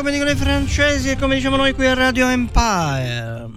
[0.00, 3.48] Come dicono i francesi e come diciamo noi qui a Radio Empire.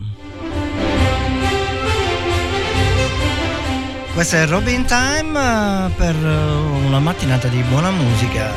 [4.13, 8.51] Questo è Robin Time eh, per eh, una mattinata di buona musica.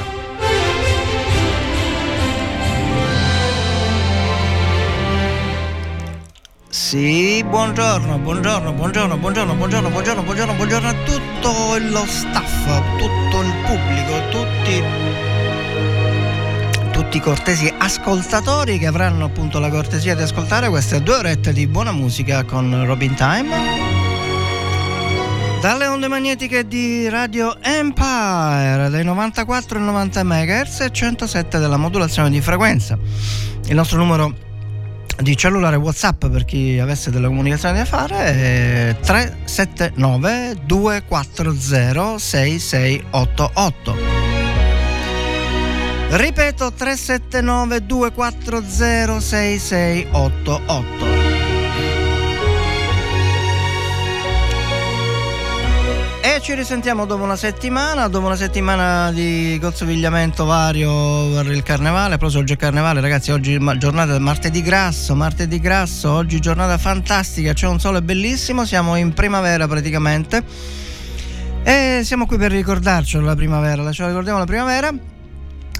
[6.68, 12.64] Sì, buongiorno, buongiorno, buongiorno, buongiorno, buongiorno, buongiorno, buongiorno, buongiorno a tutto lo staff,
[12.98, 15.35] tutto il pubblico, tutti
[17.16, 21.66] tutti i cortesi ascoltatori che avranno appunto la cortesia di ascoltare queste due orette di
[21.66, 23.48] buona musica con Robin Time.
[25.60, 32.28] Dalle onde magnetiche di Radio Empire dai 94 e 90 MHz e 107 della modulazione
[32.30, 32.98] di frequenza.
[33.66, 34.34] Il nostro numero
[35.18, 44.15] di cellulare WhatsApp per chi avesse della comunicazione da fare è 379 240 6688.
[46.08, 51.04] Ripeto 379 240 6688.
[56.22, 62.18] E ci risentiamo dopo una settimana, dopo una settimana di gozzovigliamento vario per il carnevale,
[62.18, 67.66] proprio oggi è carnevale ragazzi, oggi giornata martedì grasso, martedì grasso, oggi giornata fantastica, c'è
[67.66, 70.44] un sole bellissimo, siamo in primavera praticamente
[71.64, 75.14] e siamo qui per ricordarci la primavera, ce la ricordiamo la primavera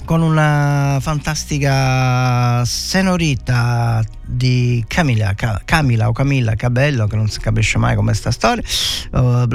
[0.07, 5.35] con una fantastica senorita di Camilla,
[5.65, 8.63] Camilla o Camilla Cabello, che non si capisce mai come sta storia.
[9.11, 9.47] Uh,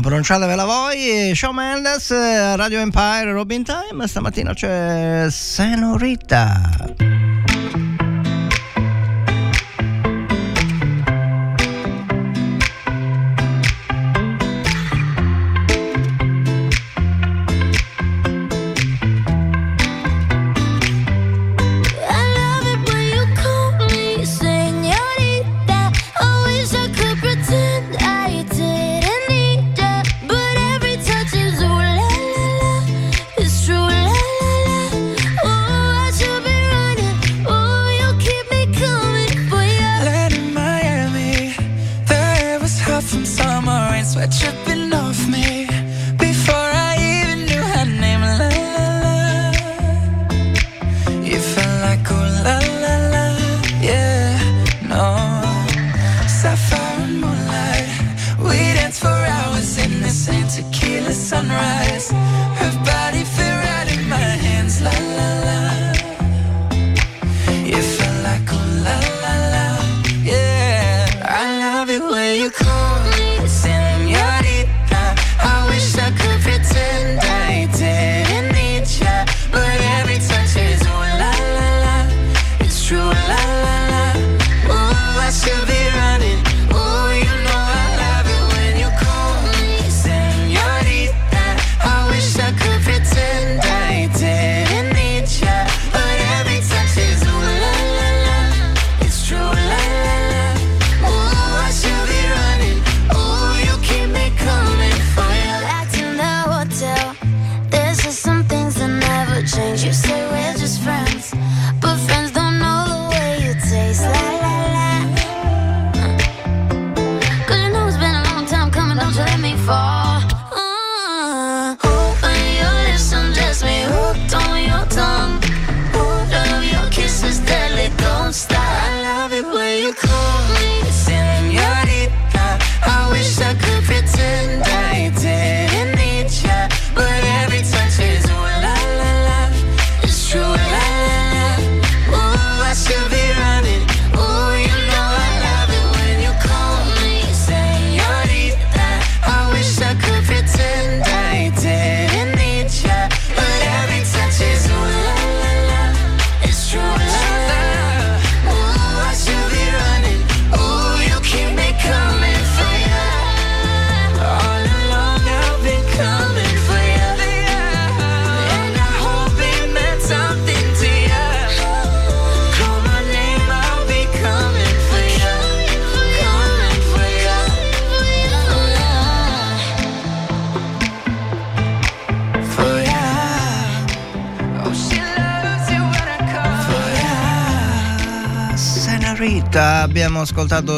[0.00, 1.32] pronunciatevela voi.
[1.34, 2.10] Shawn Mendes,
[2.56, 4.06] Radio Empire, Robin Time.
[4.06, 7.49] Stamattina c'è Senorita.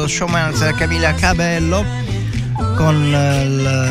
[0.02, 1.84] Ascoltato Showman Camilla Cabello
[2.76, 3.10] con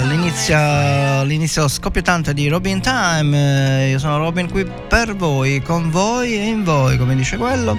[0.10, 3.90] l'inizio, l'inizio scoppiettante di Robin Time.
[3.90, 7.78] Io sono Robin qui per voi, con voi e in voi, come dice quello.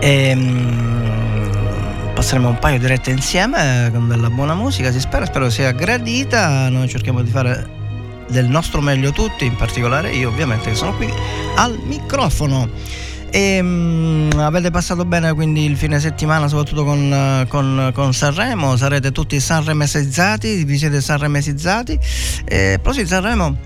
[0.00, 5.50] E, um, passeremo un paio di rette insieme con della buona musica, si spera, spero
[5.50, 6.68] sia gradita.
[6.68, 7.82] Noi cerchiamo di fare
[8.28, 11.12] del nostro meglio tutti, in particolare io ovviamente che sono qui
[11.56, 12.68] al microfono.
[13.34, 18.76] E, um, avete passato bene quindi il fine settimana, soprattutto con, con, con Sanremo?
[18.76, 20.62] Sarete tutti sanremesizzati?
[20.62, 21.98] Vi siete sanremesizzati?
[22.44, 23.56] E, prossimo Sanremo.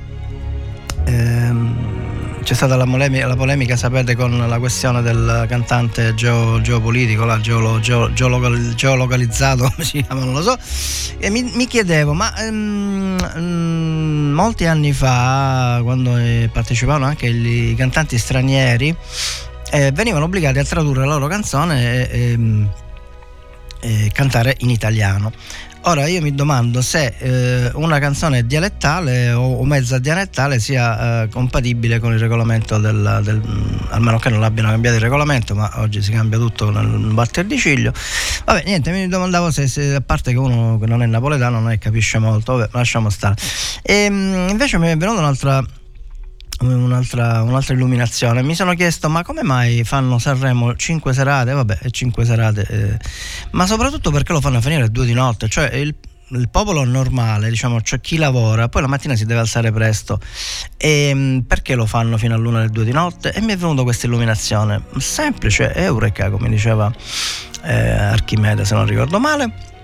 [1.05, 7.26] Ehm, c'è stata la polemica, la polemica, sapete, con la questione del cantante geo, geopolitico,
[7.26, 10.56] là, geolo, geo, geolocalizzato, come si chiama, non lo so.
[11.19, 16.19] E mi, mi chiedevo, ma um, molti anni fa, quando
[16.50, 18.97] partecipavano anche i cantanti stranieri,
[19.70, 22.69] eh, venivano obbligati a tradurre la loro canzone e, e,
[23.81, 25.32] e cantare in italiano.
[25.82, 31.29] Ora io mi domando se eh, una canzone dialettale o, o mezza dialettale sia eh,
[31.29, 33.41] compatibile con il regolamento del, del,
[33.91, 37.56] almeno che non l'abbiano cambiato il regolamento, ma oggi si cambia tutto nel batter di
[37.56, 37.93] ciglio.
[38.44, 41.70] Vabbè, niente, mi domandavo se, se a parte che uno che non è napoletano non
[41.70, 43.37] è capisce molto, vabbè, lasciamo stare.
[43.82, 45.65] E, ehm, invece mi è venuta un'altra
[46.60, 48.43] Un'altra, un'altra, illuminazione.
[48.43, 51.52] Mi sono chiesto ma come mai fanno Sanremo 5 serate?
[51.52, 52.96] Vabbè, 5 serate, eh,
[53.52, 55.49] ma soprattutto perché lo fanno finire a 2 di notte?
[55.49, 55.94] Cioè il,
[56.31, 60.19] il popolo normale, diciamo, cioè chi lavora, poi la mattina si deve alzare presto.
[60.76, 63.32] E ehm, perché lo fanno fino all'una alle 2 di notte?
[63.32, 64.82] E mi è venuta questa illuminazione.
[64.96, 66.93] Semplice, eureka, come diceva
[67.62, 69.76] eh, Archimede, se non ricordo male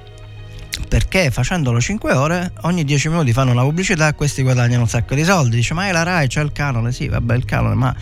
[0.88, 5.14] perché facendolo 5 ore ogni 10 minuti fanno una pubblicità e questi guadagnano un sacco
[5.14, 5.56] di soldi.
[5.56, 6.92] Dice ma è la RAI c'è il canone.
[6.92, 7.94] Sì vabbè il canone ma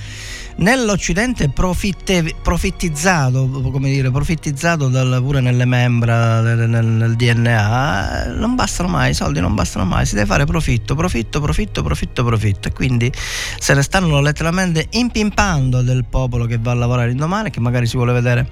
[0.57, 8.55] nell'Occidente profitte, profittizzato come dire profittizzato dal, pure nelle membra nel, nel, nel, DNA non
[8.55, 12.69] bastano mai i soldi non bastano mai si deve fare profitto profitto profitto profitto profitto.
[12.69, 13.13] E quindi
[13.59, 17.97] se ne stanno letteralmente impimpando del popolo che va a lavorare indomani che magari si
[17.97, 18.49] vuole vedere.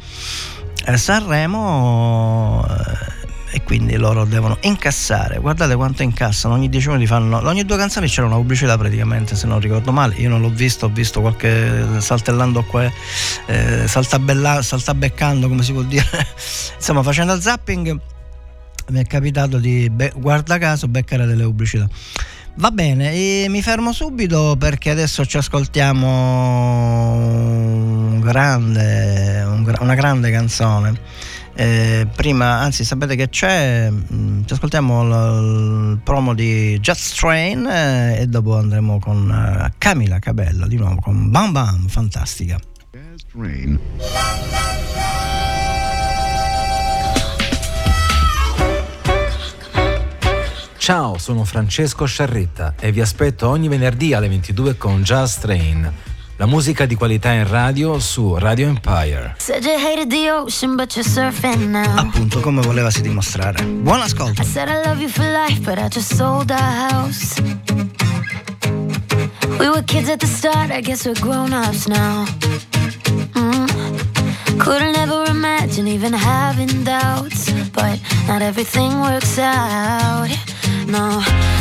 [0.97, 3.20] Sanremo eh,
[3.53, 5.39] e quindi loro devono incassare.
[5.39, 7.39] Guardate quanto incassano, ogni 10 minuti fanno.
[7.47, 10.15] Ogni due canzoni c'era una pubblicità praticamente, se non ricordo male.
[10.17, 12.91] Io non l'ho visto, ho visto qualche saltellando qua,
[13.47, 16.07] eh, saltabeccando, come si può dire.
[16.77, 18.01] Insomma, facendo il zapping
[18.91, 21.89] mi è capitato di, be- guarda caso, beccare delle pubblicità.
[22.57, 26.07] Va bene, mi fermo subito perché adesso ci ascoltiamo
[27.15, 31.29] un grande, un, una grande canzone
[31.61, 33.91] eh, prima, anzi, sapete che c'è?
[33.91, 39.71] Mm, ci ascoltiamo il, il promo di Just Train eh, e dopo andremo con uh,
[39.77, 42.59] Camila Cabello di nuovo con Bam Bam, fantastica.
[42.93, 43.79] Just Train.
[50.79, 55.93] Ciao, sono Francesco Sciarretta e vi aspetto ogni venerdì alle 22 con Just Train
[56.41, 59.35] la musica di qualità in radio su Radio Empire.
[61.97, 63.63] Appunto, come volevasi dimostrare.
[63.63, 64.41] Buon ascolto.
[64.41, 67.43] I said I love you for life, but I just sold our house.
[69.59, 72.25] We were kids at the start, I guess we're grown-ups now.
[73.35, 74.57] Mm.
[74.57, 80.31] Couldn't ever imagine even having doubts, but not everything works out.
[80.87, 81.21] No,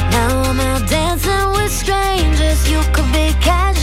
[0.10, 2.66] now I'm out dancing with strangers.
[2.70, 3.79] You could be casually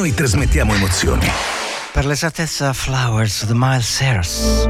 [0.00, 1.30] Noi trasmettiamo emozioni.
[1.92, 4.66] Per l'esattezza Flowers The Miles Harris.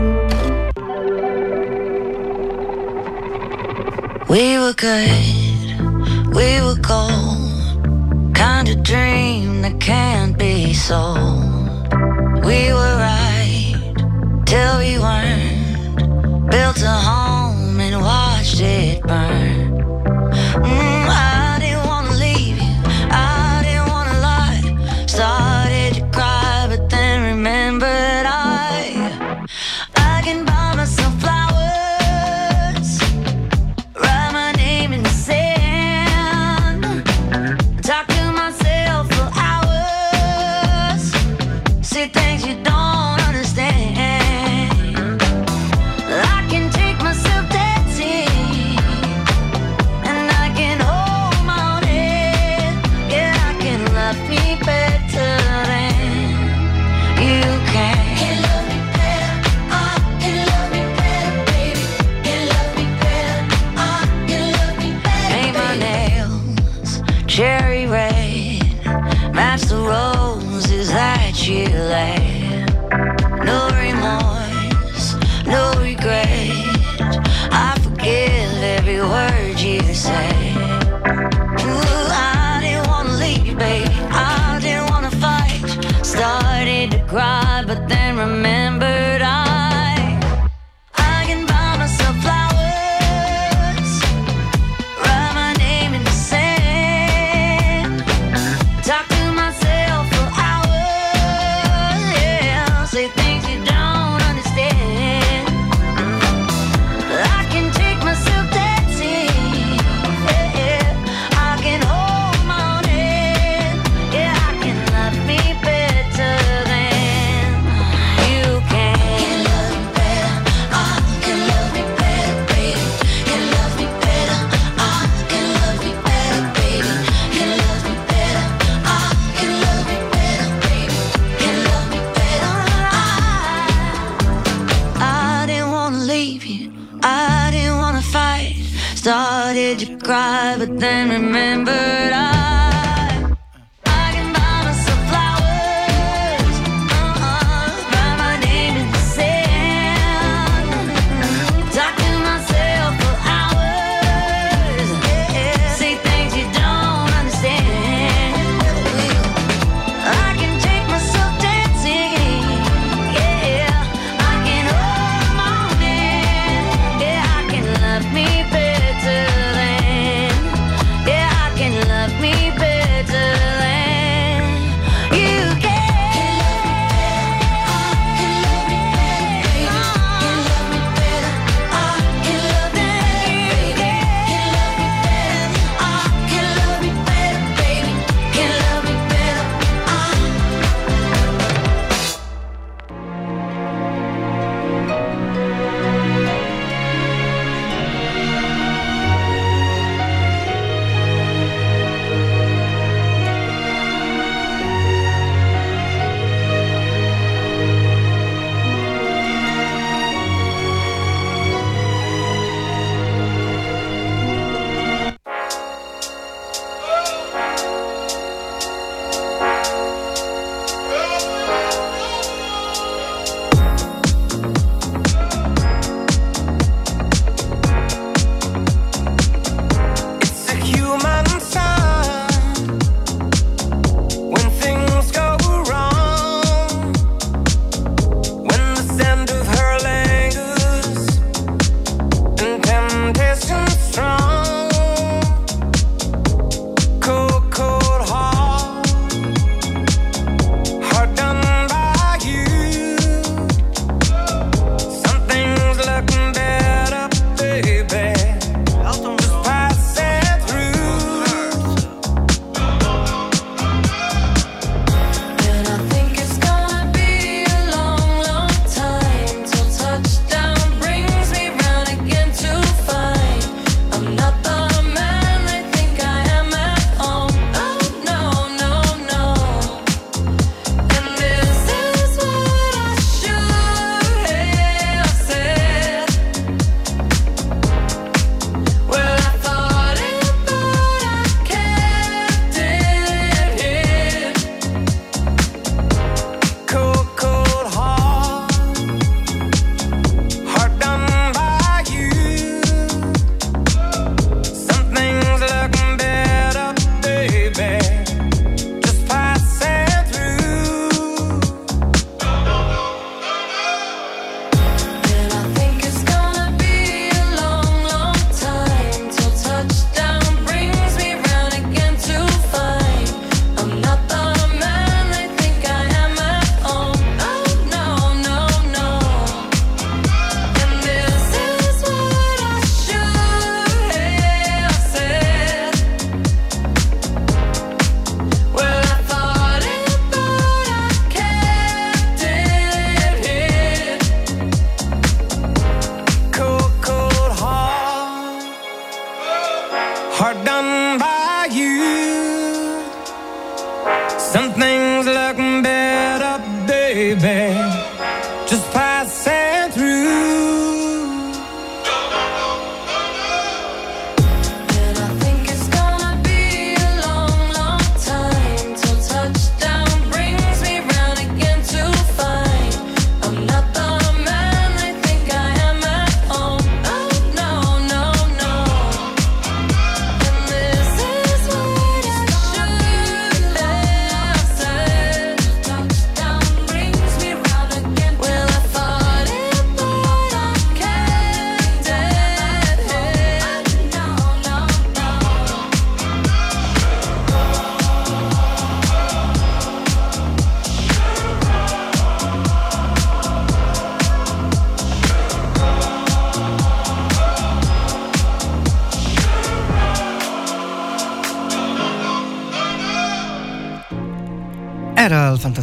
[4.26, 11.94] We were good, we were gold, kind of dream that can't be sold.
[12.42, 13.94] We were right
[14.46, 14.98] till we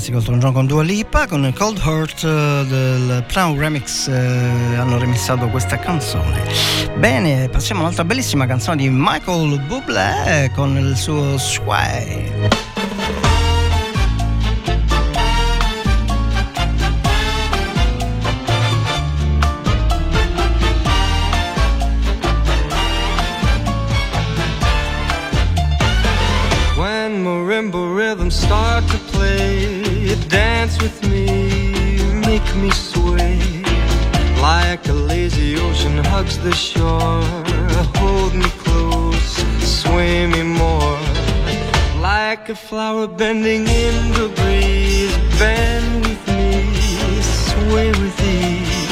[0.07, 4.97] fantastico Elton John con Dua Lipa, con Cold Heart eh, del Plow Remix eh, hanno
[4.97, 6.43] remixato questa canzone.
[6.97, 12.56] Bene, passiamo a un'altra bellissima canzone di Michael Bublé con il suo Sway.
[42.29, 48.87] Like a flower bending in the breeze, bend with me, sway with ease.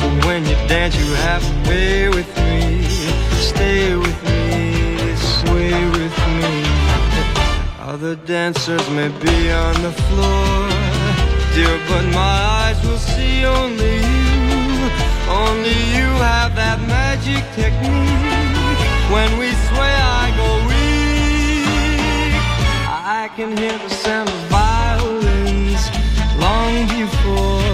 [0.00, 2.82] But when you dance, you have to way with me,
[3.52, 6.52] stay with me, sway with me.
[7.80, 10.56] Other dancers may be on the floor,
[11.54, 14.88] dear, but my eyes will see only you.
[15.28, 18.80] Only you have that magic technique.
[19.12, 20.23] When we sway, I
[23.24, 25.88] I can hear the sound of violins
[26.44, 27.64] long before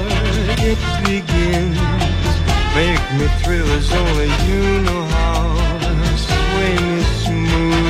[0.63, 1.77] it begins.
[2.79, 5.43] Make me thrill as only you know how.
[6.15, 7.89] Sway me smooth,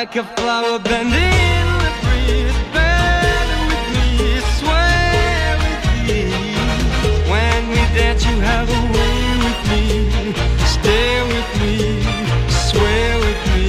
[0.00, 2.58] like a flower bending in the breeze.
[2.74, 4.08] Bend with me,
[4.58, 6.20] sway with me.
[7.32, 9.84] When we dance, you have a way with me.
[10.76, 11.76] Stay with me,
[12.68, 13.68] sway with me.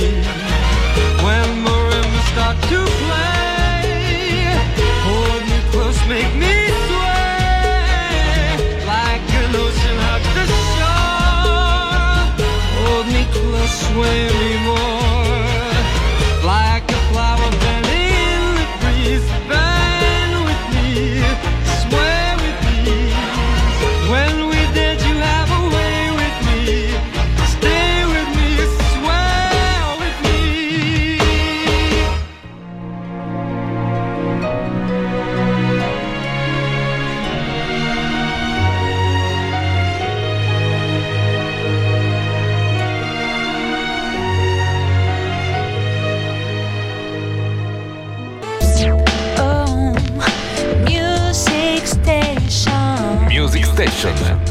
[1.24, 3.88] When marimbas start to play,
[5.08, 6.56] hold me close, make me
[6.88, 8.52] sway
[8.94, 12.22] like an ocean hugs the shore.
[12.80, 14.57] Hold me close, sway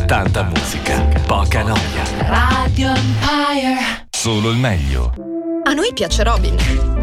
[0.06, 2.04] Tanta musica, poca noia.
[2.28, 4.06] Radio Empire.
[4.10, 5.12] Solo il meglio.
[5.64, 6.95] A noi piace Robin.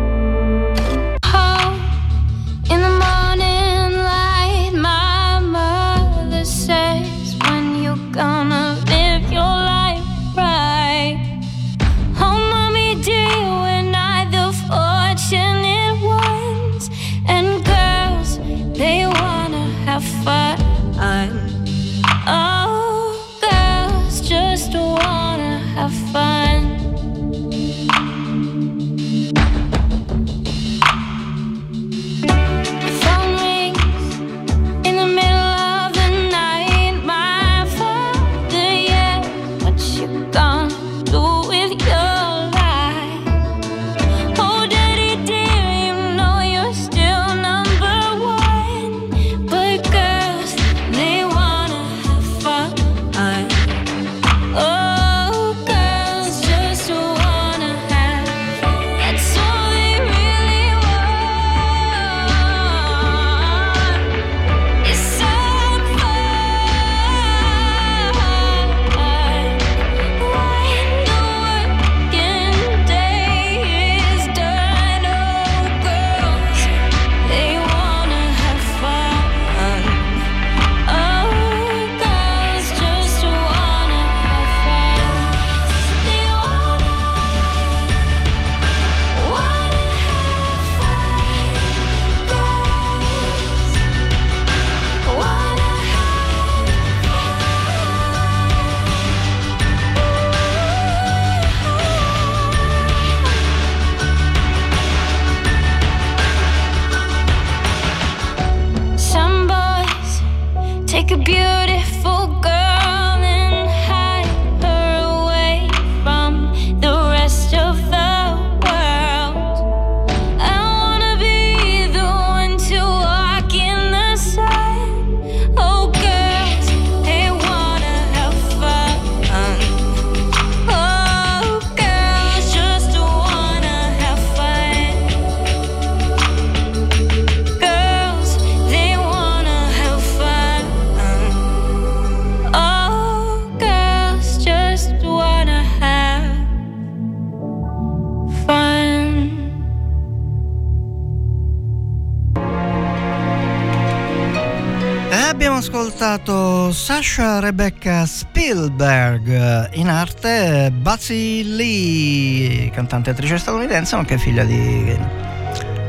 [157.13, 164.97] Sasha Rebecca Spielberg, in arte Buzzy Lee, cantante e attrice statunitense, nonché figlia di.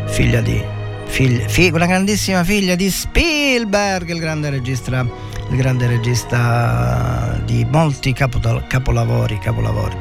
[0.05, 0.63] figlia di.
[1.07, 5.01] Figlia, figlia, una grandissima figlia di Spielberg, il grande regista,
[5.49, 9.97] il grande regista di molti capotol- capolavori, capolavori.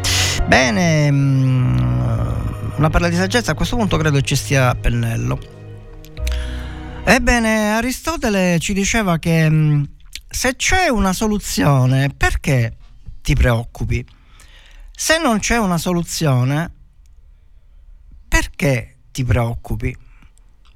[0.46, 1.78] Bene, mm,
[2.76, 5.40] una perla di saggezza, a questo punto credo ci stia pennello.
[7.06, 9.84] Ebbene, Aristotele ci diceva che mm,
[10.34, 12.76] se c'è una soluzione, perché
[13.22, 14.06] ti preoccupi?
[14.92, 16.72] Se non c'è una soluzione,
[18.28, 19.96] perché ti preoccupi?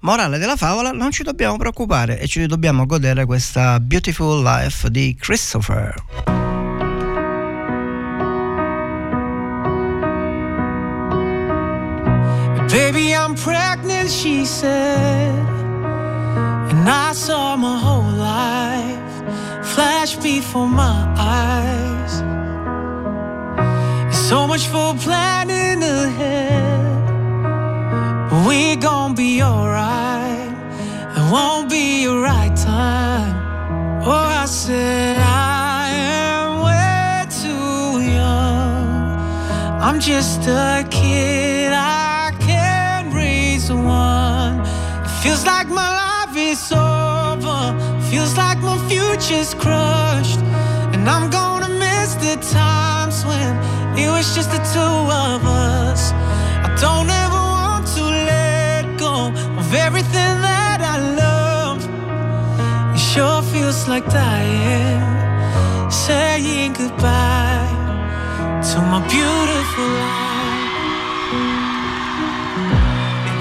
[0.01, 5.15] Morale della favola, non ci dobbiamo preoccupare e ci dobbiamo godere questa Beautiful Life di
[5.15, 5.95] Christopher.
[12.69, 15.33] Baby, I'm pregnant, she said.
[16.69, 19.06] And I saw my whole life
[19.63, 22.13] flash before my eyes.
[24.29, 27.05] so much for planning ahead.
[28.29, 30.51] But we gon' be alright.
[31.17, 33.35] It won't be a right time.
[34.03, 39.81] Oh, I said I am way too young.
[39.85, 40.96] I'm just a kid.
[49.37, 50.39] Future's crushed.
[50.93, 53.55] And I'm gonna miss the times when
[53.97, 54.97] it was just the two
[55.29, 56.11] of us.
[56.65, 61.79] I don't ever want to let go of everything that I love.
[62.95, 65.01] It sure feels like dying,
[65.91, 67.73] saying goodbye
[68.69, 70.35] to my beautiful life.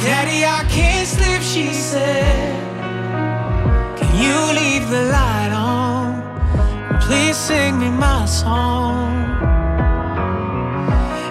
[0.03, 2.55] Daddy, I can't sleep, she said
[3.99, 5.56] Can you leave the light on.
[7.07, 9.14] Please sing me my song.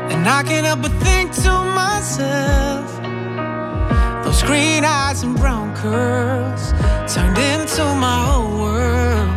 [0.10, 2.86] And I can't help but think to myself,
[4.24, 6.72] those green eyes and brown curls
[7.14, 9.30] turned into my whole world.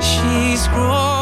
[0.00, 1.13] She's growing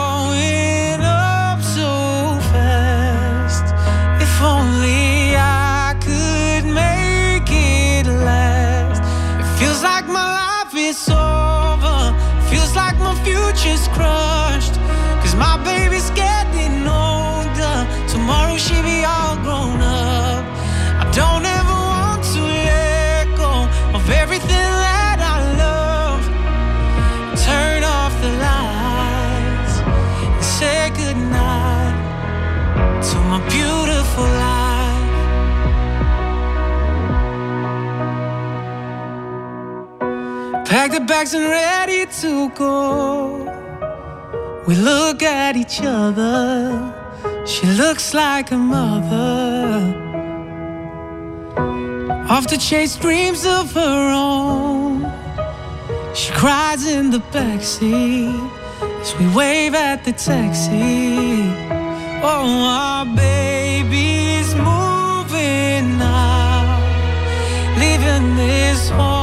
[41.13, 43.45] bags and ready to go.
[44.67, 46.33] We look at each other.
[47.45, 49.29] She looks like a mother.
[52.33, 55.05] Off to chase dreams of her own.
[56.15, 58.51] She cries in the backseat
[59.03, 61.53] as we wave at the taxi.
[62.31, 62.47] Oh,
[62.85, 66.63] our baby's moving now,
[67.81, 69.22] leaving this home.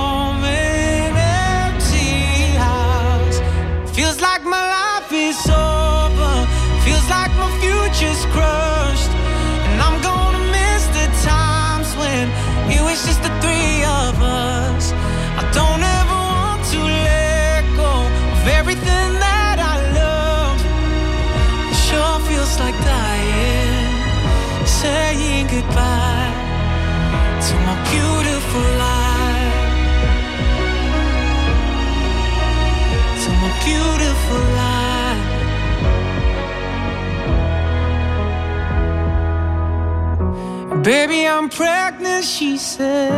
[40.83, 43.11] Baby, I'm pregnant, she said.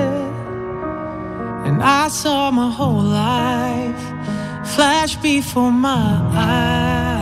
[1.63, 4.01] And I saw my whole life
[4.65, 7.21] flash before my eyes.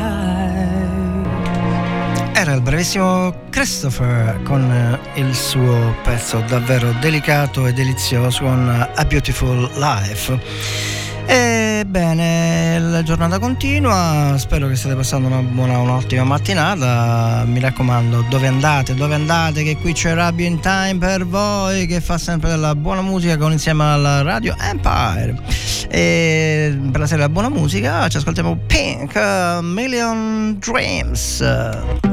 [2.33, 9.05] Era il bravissimo Christopher con eh, il suo pezzo davvero delicato e delizioso con A
[9.05, 10.98] Beautiful Life.
[11.31, 18.47] Ebbene, la giornata continua, spero che stiate passando una buona, un'ottima mattinata, mi raccomando dove
[18.47, 22.73] andate, dove andate, che qui c'è Rabbi in Time per voi che fa sempre della
[22.73, 25.39] buona musica con insieme alla Radio Empire.
[25.87, 29.15] E per la serie della buona musica ci ascoltiamo Pink,
[29.61, 32.08] Million Dreams.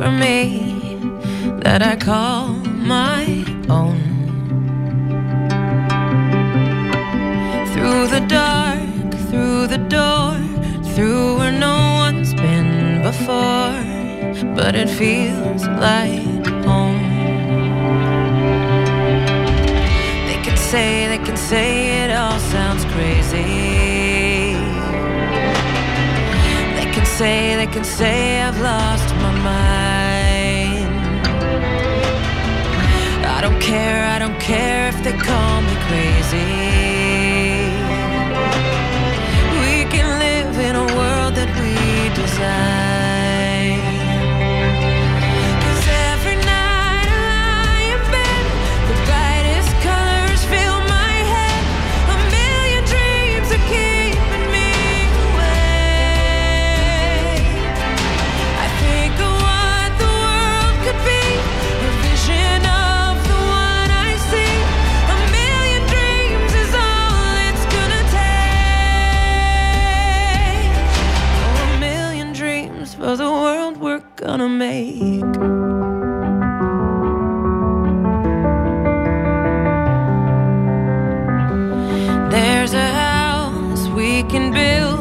[0.00, 0.96] For me
[1.62, 2.48] that I call
[2.94, 3.22] my
[3.68, 4.00] own.
[7.72, 10.32] Through the dark, through the door,
[10.94, 13.76] through where no one's been before,
[14.56, 17.02] but it feels like home.
[20.28, 24.54] They can say, they can say it all sounds crazy.
[26.78, 29.09] They can say, they can say I've lost
[33.60, 36.50] care, I don't care if they call me crazy.
[39.62, 42.89] We can live in a world that we design.
[74.40, 75.20] Gonna make.
[82.30, 85.00] There's a house we can build.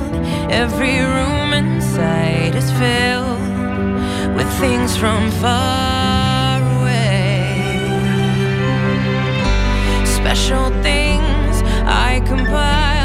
[0.52, 7.46] Every room inside is filled with things from far away.
[10.20, 12.99] Special things I compile,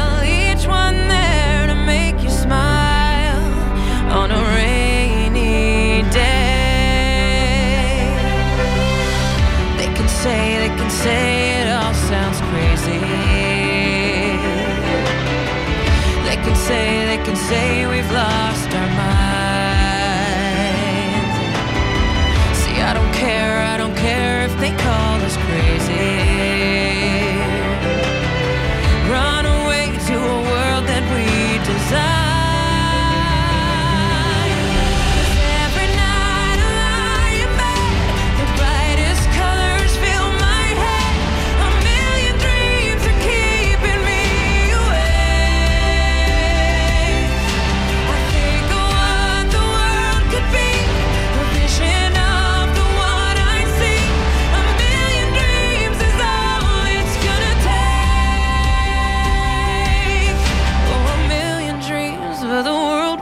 [16.45, 18.74] can say, they can say we've lost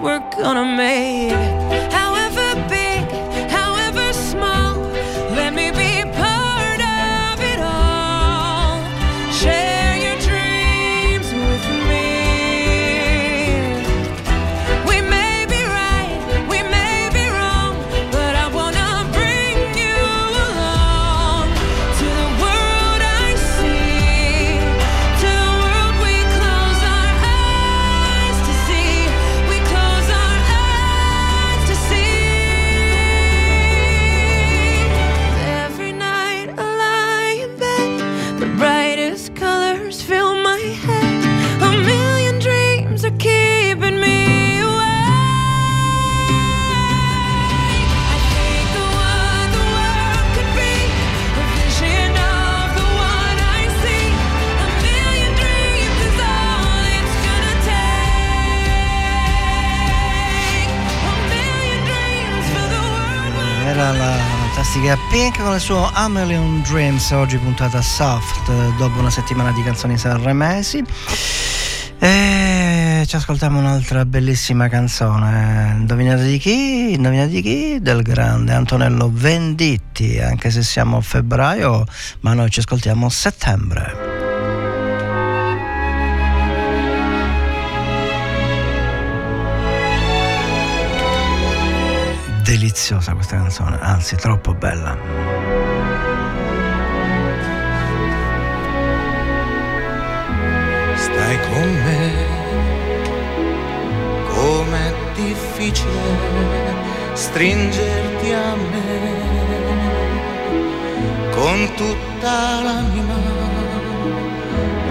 [0.04, 1.83] we're gonna make.
[64.74, 69.62] Fantastica Pink con il suo A Million Dreams, oggi puntata soft, dopo una settimana di
[69.62, 70.84] canzoni sanremesi.
[72.00, 75.76] E ci ascoltiamo un'altra bellissima canzone.
[75.78, 76.94] Indovinate di chi?
[76.94, 77.80] Indovinate di chi?
[77.82, 81.86] Del grande Antonello Venditti, anche se siamo a febbraio,
[82.22, 84.03] ma noi ci ascoltiamo a settembre.
[92.74, 94.98] Deliziosa questa canzone, anzi troppo bella.
[100.96, 102.12] Stai con me,
[104.28, 106.74] com'è difficile
[107.14, 109.12] stringerti a me
[111.30, 113.22] con tutta l'anima.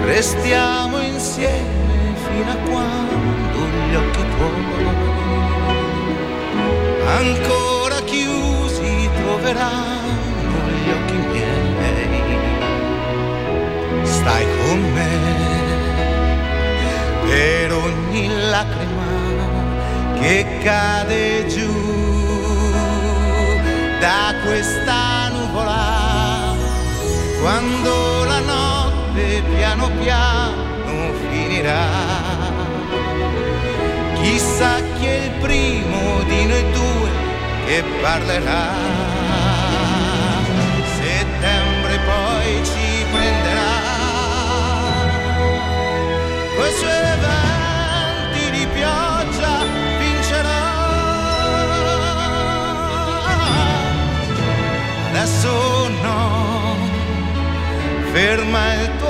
[0.05, 3.59] Restiamo insieme fino a quando
[3.89, 5.42] gli occhi tuoi
[7.17, 12.41] ancora chiusi troveranno gli occhi miei.
[14.03, 15.13] Stai con me
[17.27, 19.11] per ogni lacrima
[20.19, 21.71] che cade giù
[23.99, 26.55] da questa nuvola
[27.41, 32.02] quando la notte piano piano finirà.
[34.33, 37.09] Chissà chi è il primo di noi due
[37.67, 38.71] che parlerà.
[40.97, 43.73] Settembre poi ci prenderà
[46.57, 49.53] coi suoi venti di pioggia
[49.99, 50.63] vincerà.
[55.09, 56.75] Adesso no,
[58.11, 59.02] ferma il tuo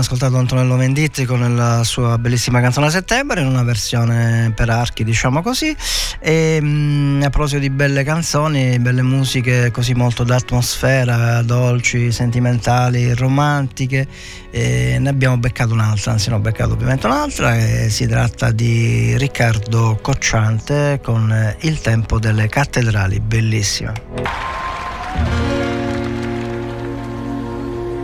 [0.00, 5.04] Abbiamo ascoltato Antonello Venditti con la sua bellissima canzone Settembre in una versione per archi,
[5.04, 5.76] diciamo così.
[6.20, 14.06] E mm, a proposito di belle canzoni, belle musiche così molto d'atmosfera, dolci, sentimentali, romantiche,
[14.52, 19.98] ne abbiamo beccato un'altra, anzi ne ho beccato ovviamente un'altra, e si tratta di Riccardo
[20.00, 23.92] Cocciante con eh, Il tempo delle cattedrali, bellissima.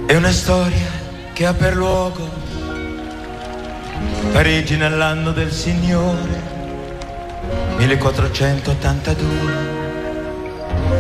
[0.07, 0.96] È una storia
[1.37, 2.27] che ha per luogo
[4.33, 6.41] Parigi nell'anno del Signore
[7.77, 9.29] 1482.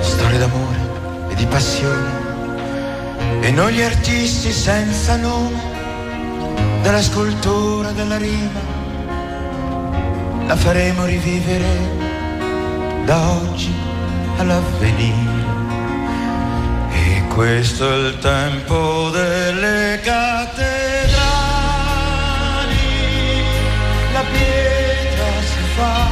[0.01, 2.11] Storia d'amore e di passione.
[3.41, 5.59] E noi gli artisti senza nome
[6.82, 8.61] della scultura della rima
[10.49, 11.95] la faremo rivivere
[13.07, 13.72] da oggi
[14.37, 15.45] all'avvenire.
[17.37, 20.64] Questo è il tempo delle cattedrali,
[24.11, 26.09] la pietra si fa,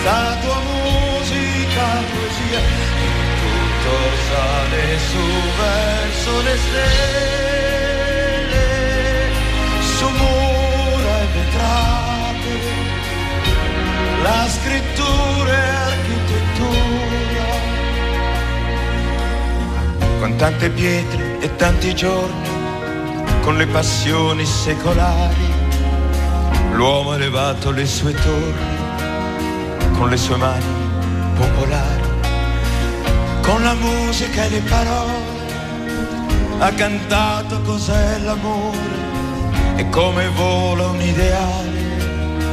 [0.00, 2.60] statua, musica, poesia,
[3.38, 3.94] tutto
[4.32, 5.26] sale su
[5.62, 7.38] verso le stelle,
[9.96, 12.52] su mura e vetrate,
[14.22, 16.17] la scrittura e architettura
[20.18, 22.48] con tante pietre e tanti giorni,
[23.42, 25.52] con le passioni secolari,
[26.72, 28.76] l'uomo ha elevato le sue torri,
[29.96, 30.64] con le sue mani
[31.36, 32.08] popolari,
[33.42, 35.36] con la musica e le parole,
[36.58, 39.06] ha cantato cos'è l'amore,
[39.76, 41.80] e come vola un ideale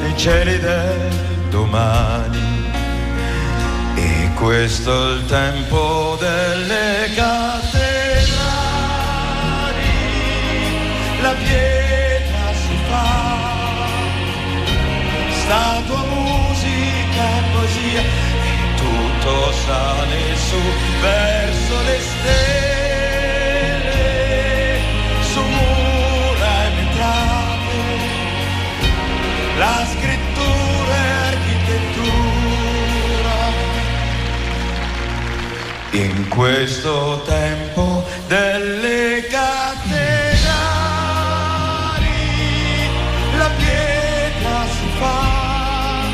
[0.01, 1.09] nei cieli del
[1.49, 2.44] domani.
[4.35, 7.73] Questo è il tempo delle cattedrali,
[11.21, 13.87] la pietra si fa,
[15.31, 20.61] statua, musica e poesia, e tutto sale su
[21.01, 22.64] verso le stelle,
[35.95, 40.43] In questo tempo delle cattedrali
[43.37, 46.09] la pietra si fa,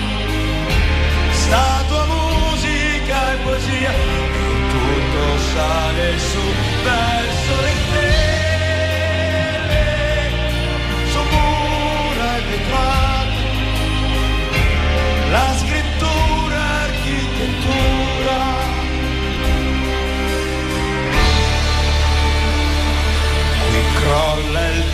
[1.31, 4.29] statua, musica e poesia, e
[4.69, 6.50] tutto sale su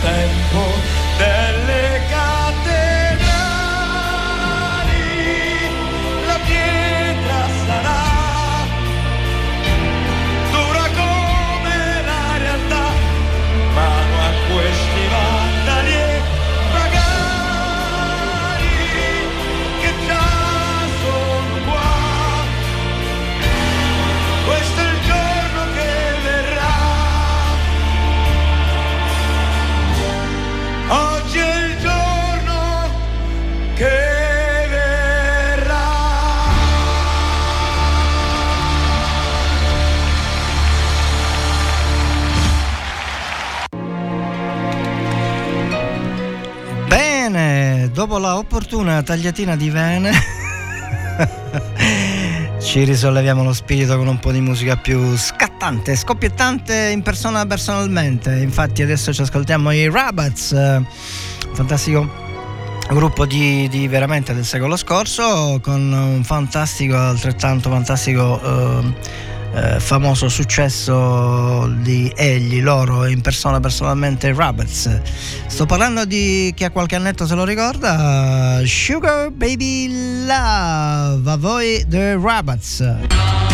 [0.00, 0.77] crolla il
[48.18, 50.12] la opportuna tagliatina di vene,
[52.60, 58.38] ci risolleviamo lo spirito con un po' di musica più scattante, scoppiettante in persona personalmente.
[58.38, 60.82] Infatti adesso ci ascoltiamo i Rabbits, eh,
[61.52, 62.26] fantastico
[62.88, 68.94] gruppo di, di veramente del secolo scorso con un fantastico, altrettanto fantastico eh,
[69.58, 75.00] eh, famoso successo di egli, loro in persona personalmente Rabbits.
[75.46, 81.84] Sto parlando di chi ha qualche annetto se lo ricorda, Sugar Baby Love, a voi
[81.88, 83.47] The Rabbits.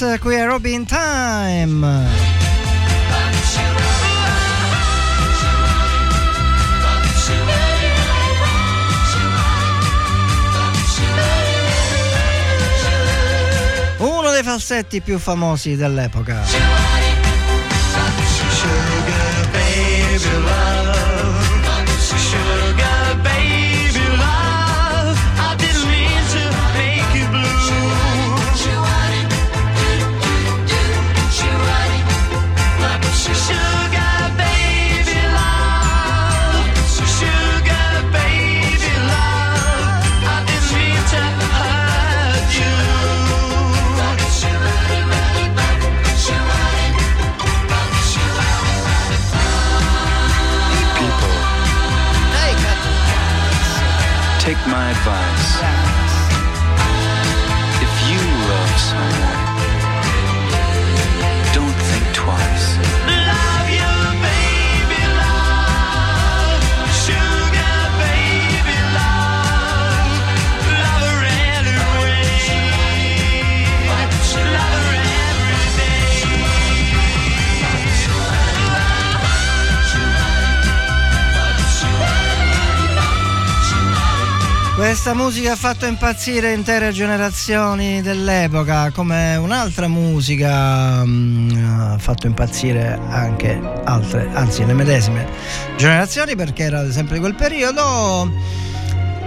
[0.00, 1.86] Qui a Robin Time.
[13.98, 16.79] Uno dei falsetti più famosi dell'epoca.
[54.70, 55.69] My advice.
[84.90, 92.98] Questa musica ha fatto impazzire intere generazioni dell'epoca, come un'altra musica mm, ha fatto impazzire
[93.08, 95.28] anche altre, anzi le medesime
[95.76, 98.28] generazioni perché era sempre di quel periodo.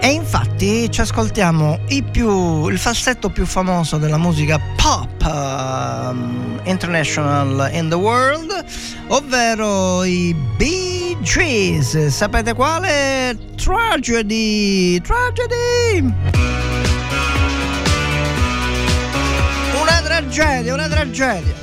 [0.01, 1.79] E infatti ci ascoltiamo
[2.11, 8.65] più- il falsetto più famoso della musica pop um, international in the world,
[9.07, 10.92] ovvero i Bee
[11.23, 12.07] Gees.
[12.07, 13.37] Sapete quale?
[13.55, 14.99] Tragedy!
[14.99, 16.13] Tragedy!
[19.81, 21.53] Una tragedia, una tragedia.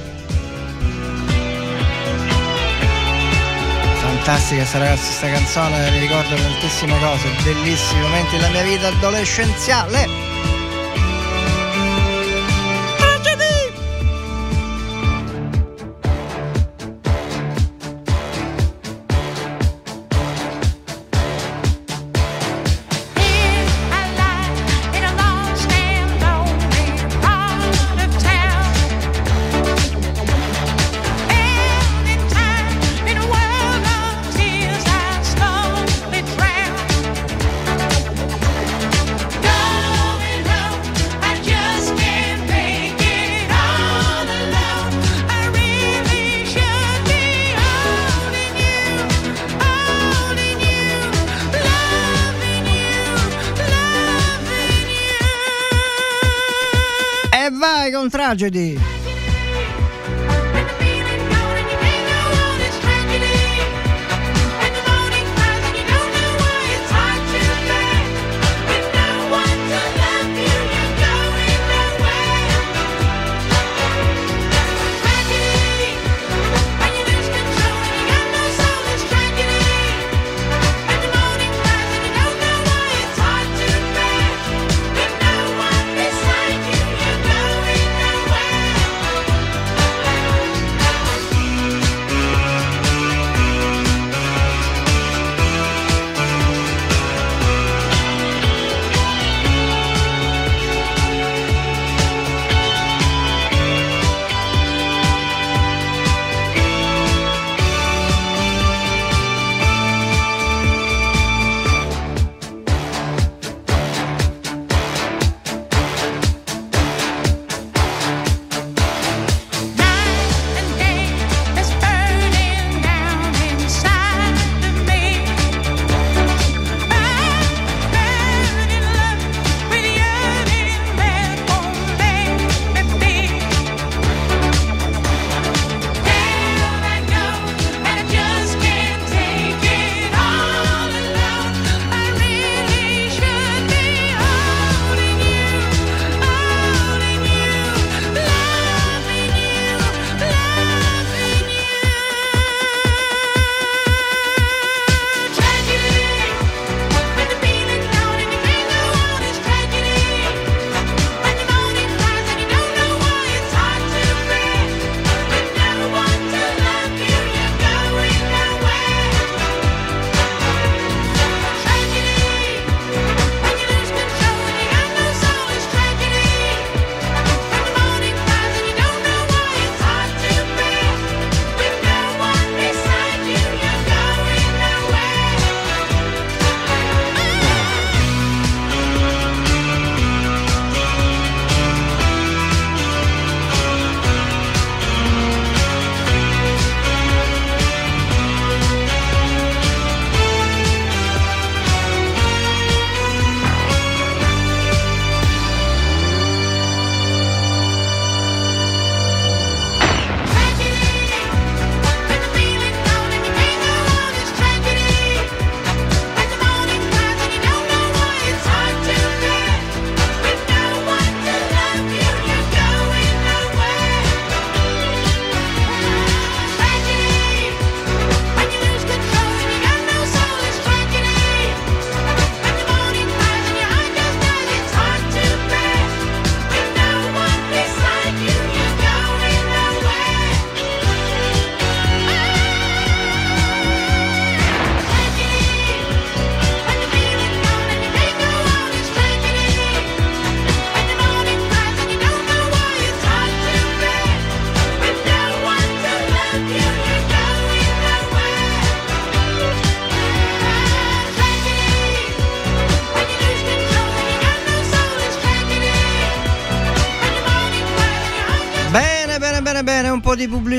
[4.01, 10.30] Fantastica sta ragazzi, sta canzone, mi ricorda tantissime cose, bellissimi momenti della mia vita adolescenziale.
[58.31, 59.00] Tragedy!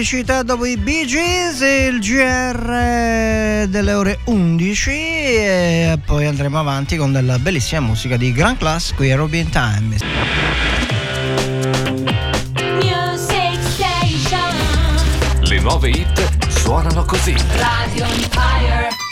[0.02, 7.12] Pubblicità dopo i Bee Gees, il GR delle ore 11 e poi andremo avanti con
[7.12, 9.98] della bellissima musica di Grand Class qui a Robin Time.
[12.82, 15.42] Music Station.
[15.42, 17.36] Le nuove hit suonano così.
[17.58, 19.11] Radio Empire.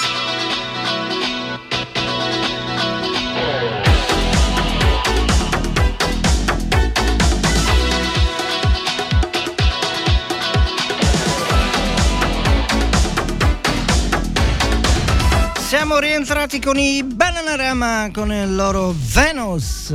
[15.89, 19.91] Siamo rientrati con i Bananarama con il loro Venus.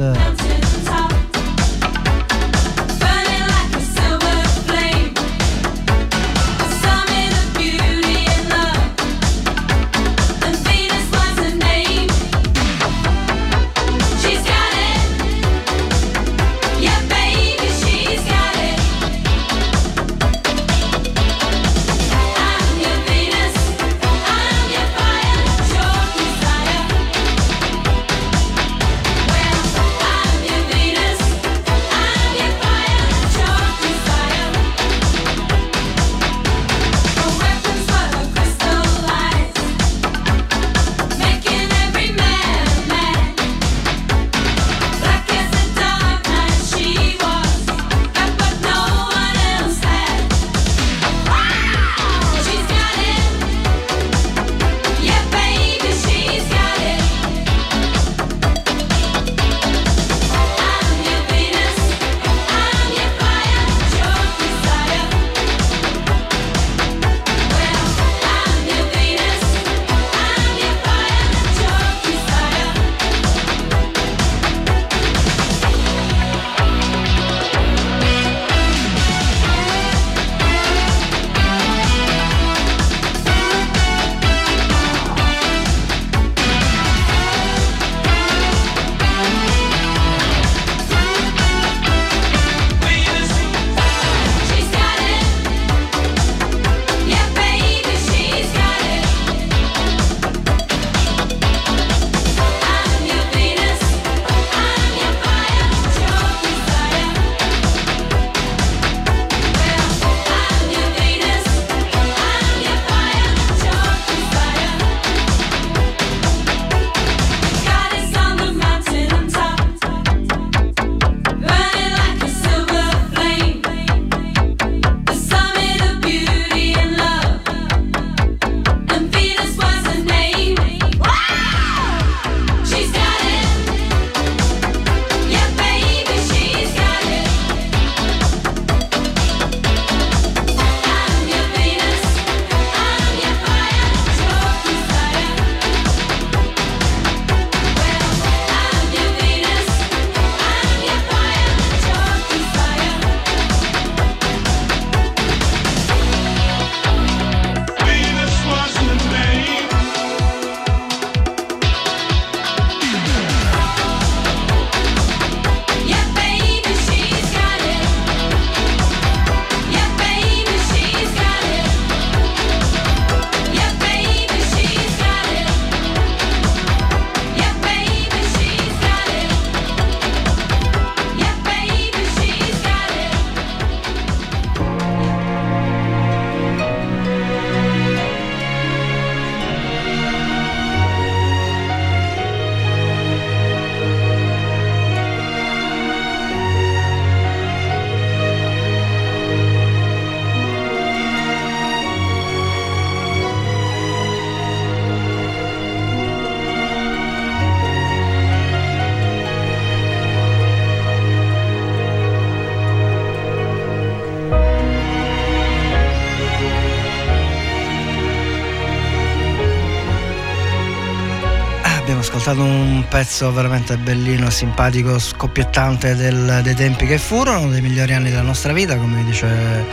[223.04, 228.54] Pezzo veramente bellino, simpatico, scoppiettante del- dei tempi che furono, dei migliori anni della nostra
[228.54, 229.66] vita, come dice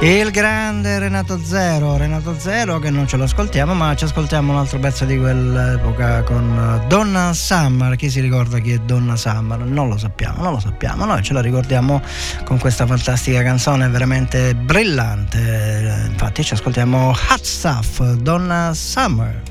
[0.00, 1.96] il grande Renato Zero.
[1.96, 6.22] Renato Zero che non ce lo ascoltiamo, ma ci ascoltiamo un altro pezzo di quell'epoca
[6.22, 7.94] con Donna Summer.
[7.94, 9.60] Chi si ricorda chi è Donna Summer?
[9.60, 11.04] Non lo sappiamo, non lo sappiamo.
[11.04, 12.02] Noi ce la ricordiamo
[12.44, 16.06] con questa fantastica canzone veramente brillante.
[16.08, 19.42] Infatti ci ascoltiamo Hot Stuff, Donna Summer.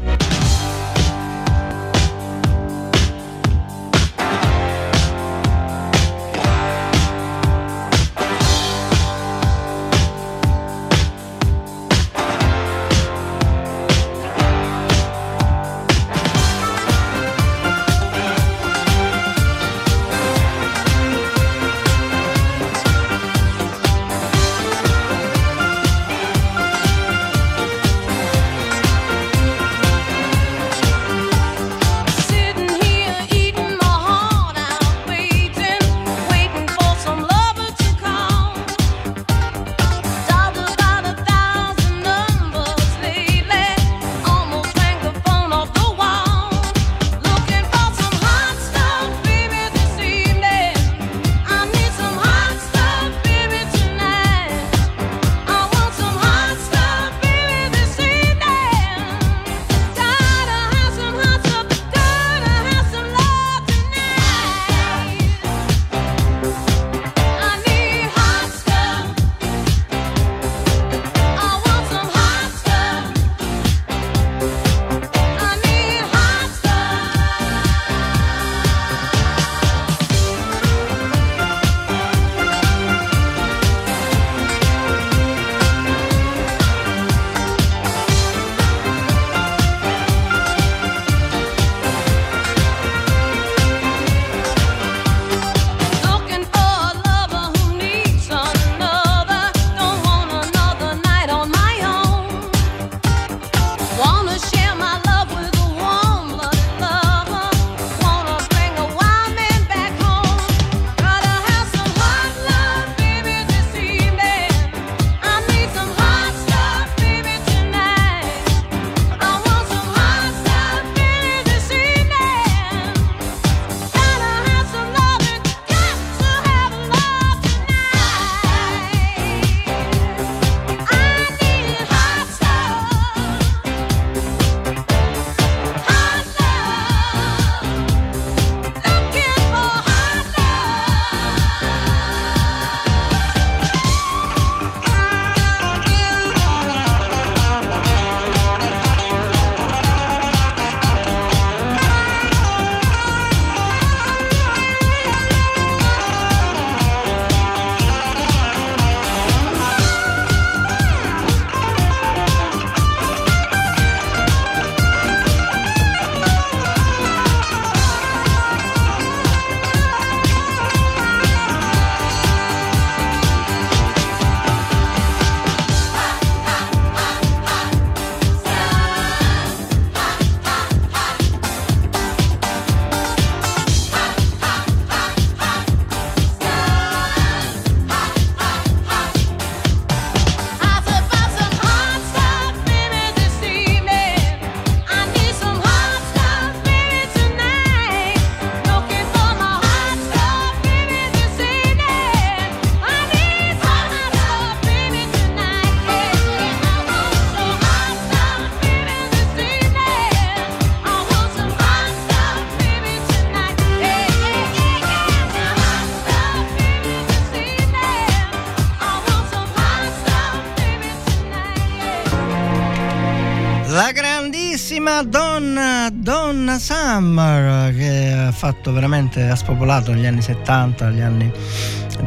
[228.98, 231.32] veramente ha spopolato gli anni 70, gli anni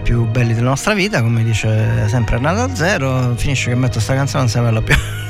[0.03, 4.43] più belli della nostra vita, come dice sempre Renato Zero, finisce che metto sta canzone
[4.45, 4.95] non si bella più.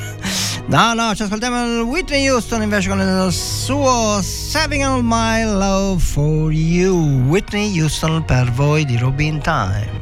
[0.67, 6.53] No, no, ci ascoltiamo Whitney Houston invece con il suo Saving All My Love for
[6.53, 7.23] You.
[7.27, 10.00] Whitney Houston per voi di Robin Time.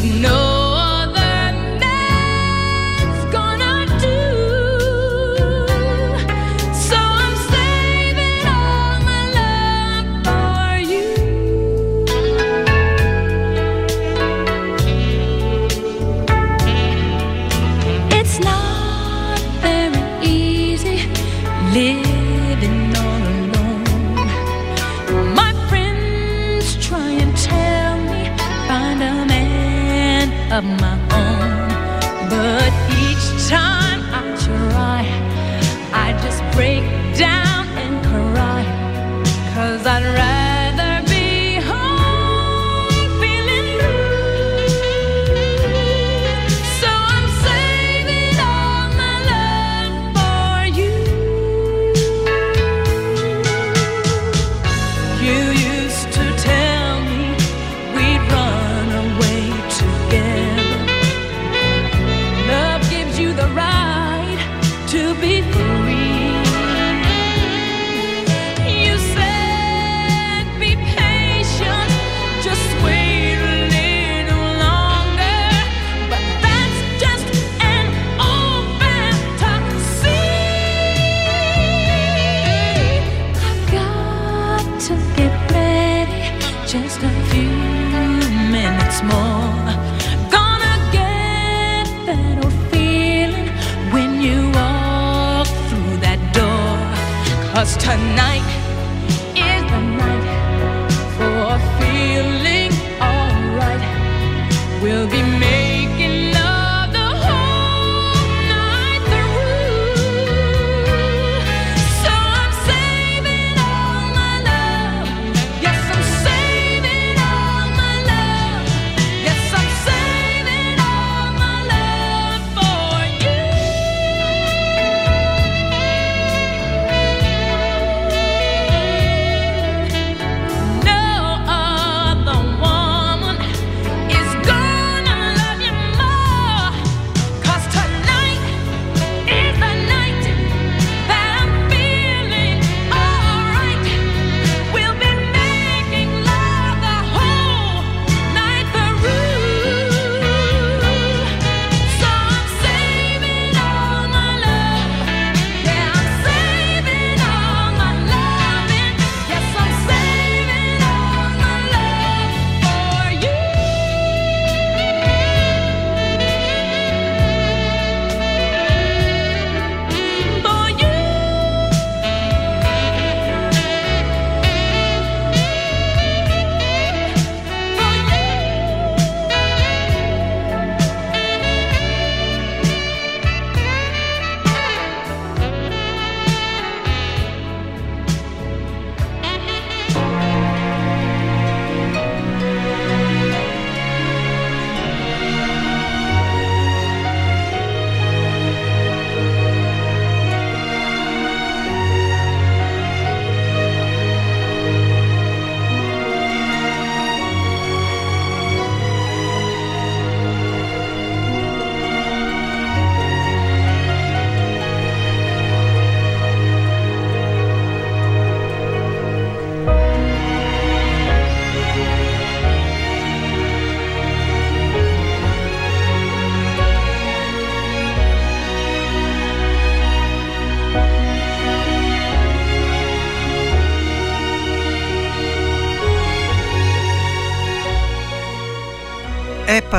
[0.00, 0.57] would know.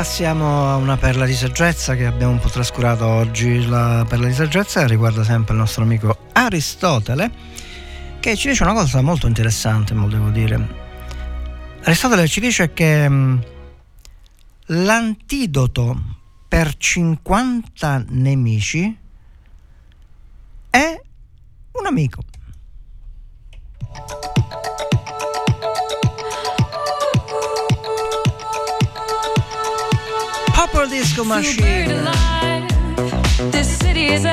[0.00, 3.66] Passiamo a una perla di saggezza che abbiamo un po' trascurato oggi.
[3.66, 7.30] La perla di saggezza riguarda sempre il nostro amico Aristotele,
[8.18, 10.68] che ci dice una cosa molto interessante, mo devo dire.
[11.82, 13.44] Aristotele ci dice che mh,
[14.68, 16.00] l'antidoto
[16.48, 18.96] per 50 nemici
[20.70, 21.00] è
[21.72, 22.22] un amico.
[31.10, 31.88] Disco Machine
[33.50, 34.24] This city is.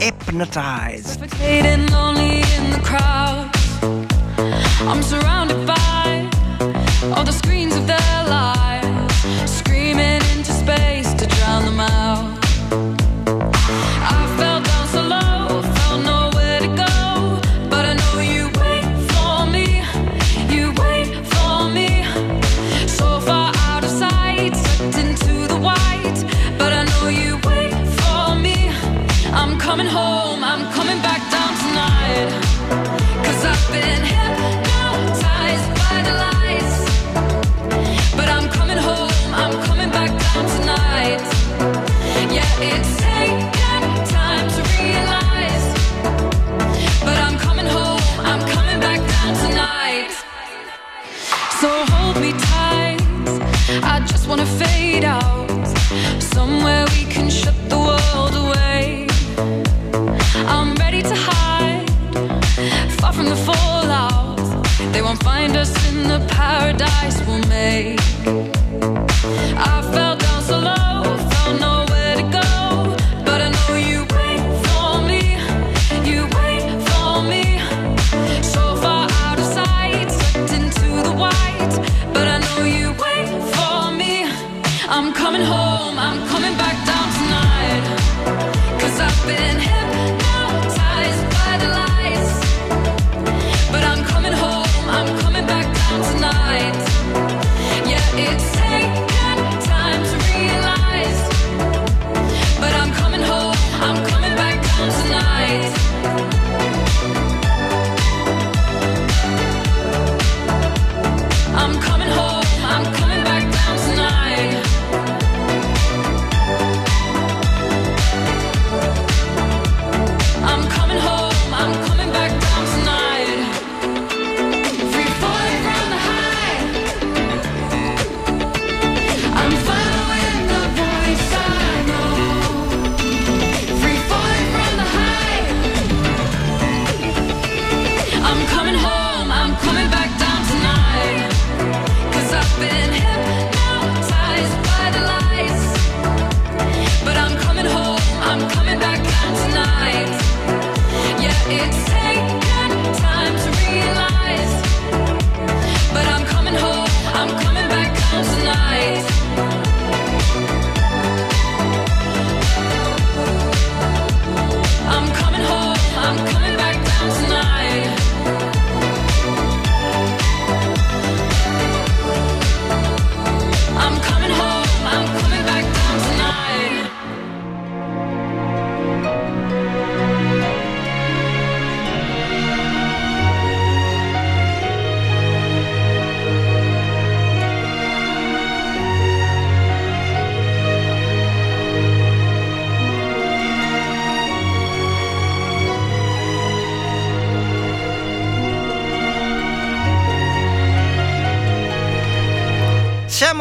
[0.00, 3.50] Hypnotized Suffocating, lonely in the crowd.
[4.88, 6.30] I'm surrounded by
[7.14, 8.53] all the screens of their lives,
[54.36, 55.48] wanna fade out.
[56.18, 59.06] Somewhere we can shut the world away.
[60.54, 61.88] I'm ready to hide,
[62.98, 64.40] far from the fallout.
[64.92, 68.00] They won't find us in the paradise we'll make.
[69.70, 69.83] I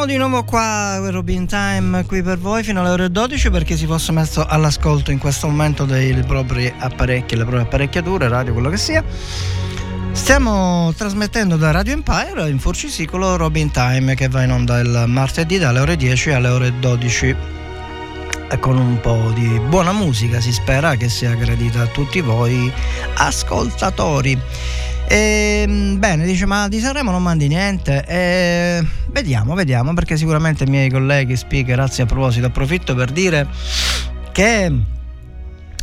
[0.04, 3.86] Siamo di nuovo qua, Robin Time, qui per voi fino alle ore 12 perché si
[3.86, 8.76] fosse messo all'ascolto in questo momento dei propri apparecchi, le proprie apparecchiature, radio, quello che
[8.76, 9.02] sia.
[10.12, 15.58] Stiamo trasmettendo da Radio Empire in Furcisicolo Robin Time che va in onda il martedì
[15.58, 17.36] dalle ore 10 alle ore 12
[18.50, 22.70] e con un po' di buona musica si spera che sia gradita a tutti voi
[23.14, 24.38] ascoltatori.
[25.14, 25.68] E,
[26.00, 28.04] bene, dice ma di Sanremo non mandi niente.
[28.04, 33.48] E, vediamo, vediamo perché sicuramente i miei colleghi speaker, anzi a proposito approfitto per dire
[34.32, 34.72] che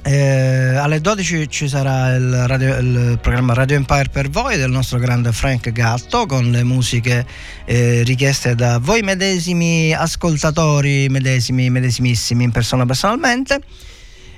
[0.02, 4.98] eh, alle 12 ci sarà il, radio- il programma Radio Empire per voi del nostro
[4.98, 7.24] grande Frank Gatto con le musiche
[7.66, 13.60] eh, richieste da voi medesimi ascoltatori, medesimi, medesimissimi in persona personalmente.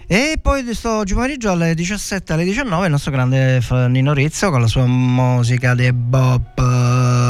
[0.06, 4.60] E poi sto oggi pomeriggio alle 17 alle 19 il nostro grande Nino Rizzo con
[4.60, 6.60] la sua musica di Bob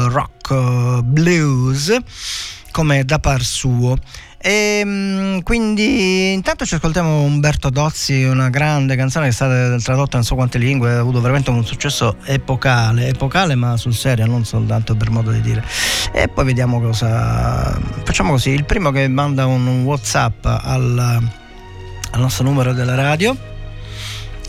[0.09, 1.95] Rock Blues
[2.71, 3.97] come da par suo.
[4.45, 10.23] E, quindi intanto ci ascoltiamo Umberto Dozzi, una grande canzone che è stata tradotta in
[10.23, 14.95] so quante lingue, ha avuto veramente un successo epocale, epocale ma sul serio, non soltanto
[14.95, 15.63] per modo di dire.
[16.11, 17.79] E poi vediamo cosa...
[18.03, 21.21] Facciamo così, il primo che manda un Whatsapp al,
[22.13, 23.35] al nostro numero della radio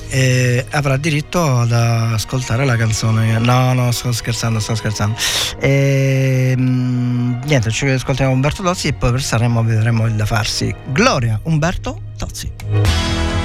[0.08, 3.38] eh, avrà diritto ad ascoltare la canzone.
[3.38, 5.16] No, no, sto scherzando, sto scherzando.
[5.58, 10.74] E, mm, niente, ci ascoltiamo Umberto Tozzi e poi per Sanremo vedremo il da farsi.
[10.92, 13.43] Gloria Umberto Tozzi.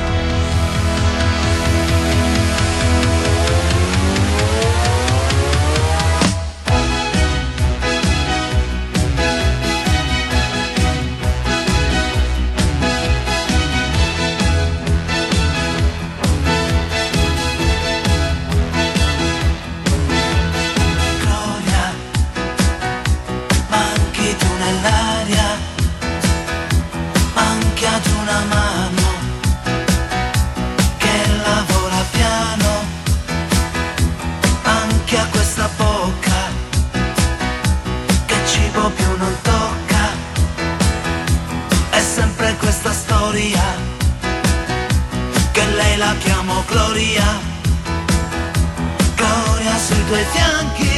[50.09, 50.88] Gloria sui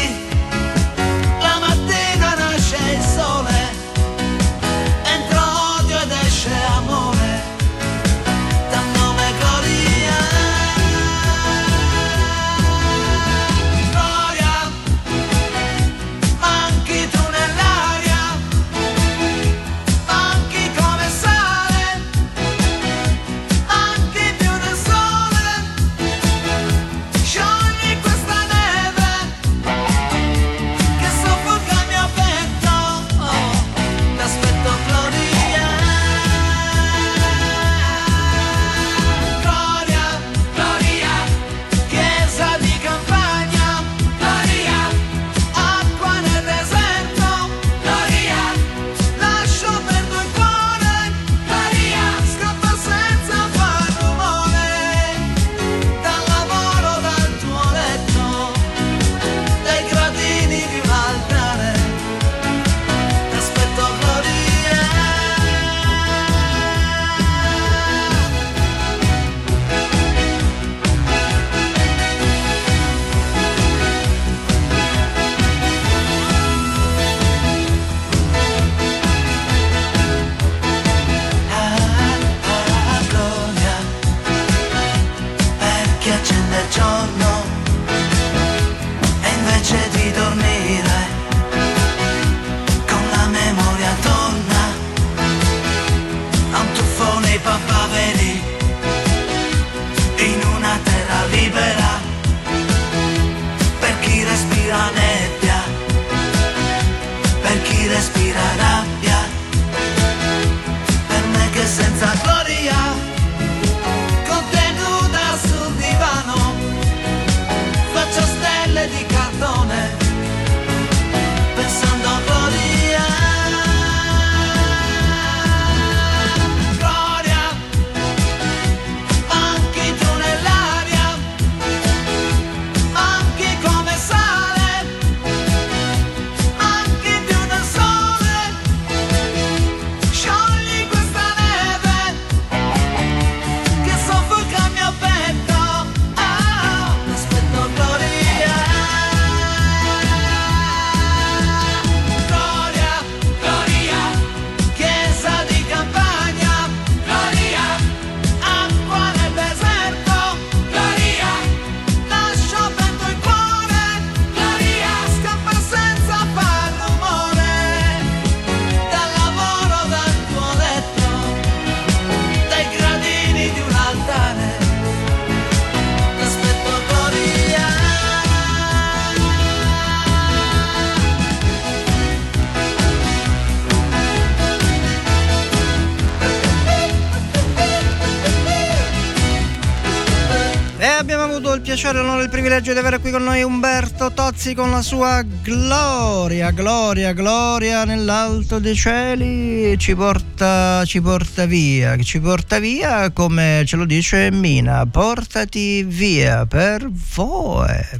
[191.61, 194.81] il piacere, l'onore e il privilegio di avere qui con noi Umberto Tozzi con la
[194.81, 203.11] sua Gloria, Gloria, Gloria nell'alto dei cieli ci porta, ci porta via, ci porta via
[203.11, 207.99] come ce lo dice Mina, portati via per voi.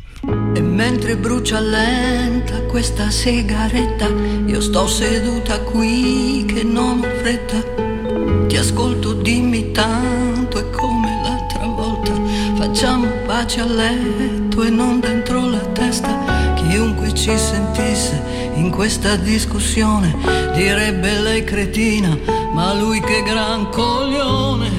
[0.56, 4.08] E mentre brucia lenta questa sigaretta,
[4.48, 7.62] io sto seduta qui che non ho fretta.
[8.48, 12.12] Ti ascolto, dimmi tanto e come l'altra volta.
[12.58, 13.11] Facciamo
[13.42, 16.54] pace a letto e non dentro la testa.
[16.54, 18.22] Chiunque ci sentisse
[18.54, 20.16] in questa discussione
[20.54, 22.16] direbbe lei cretina,
[22.54, 24.70] ma lui che gran coglione.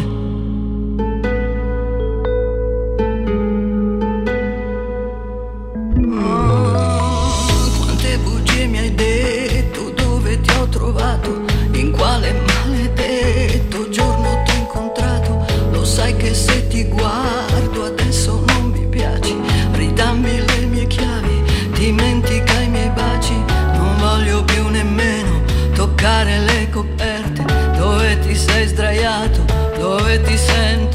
[7.79, 14.59] Quante bugie mi hai detto, dove ti ho trovato, in quale maledetto giorno ti ho
[14.59, 15.45] incontrato.
[15.73, 17.42] Lo sai che se ti guardo
[28.83, 29.45] sdraiato,
[29.79, 30.92] dove ti senti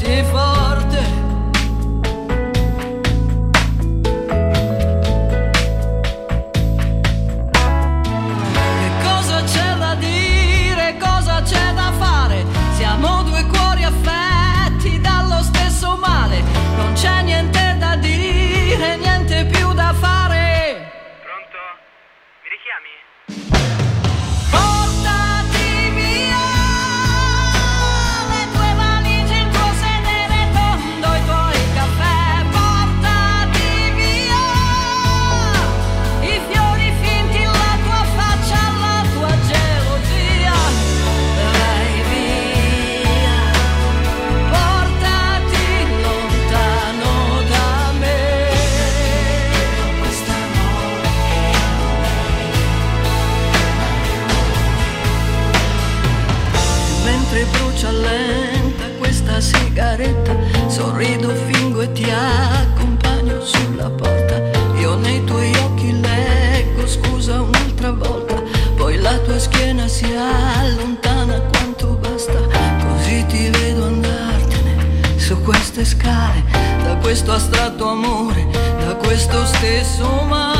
[75.78, 76.42] queste scale,
[76.82, 78.46] da questo astratto amore,
[78.84, 80.57] da questo stesso male.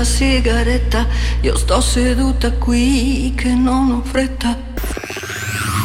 [0.00, 1.06] Questa sigaretta,
[1.42, 4.56] io sto seduta qui che non ho fretta.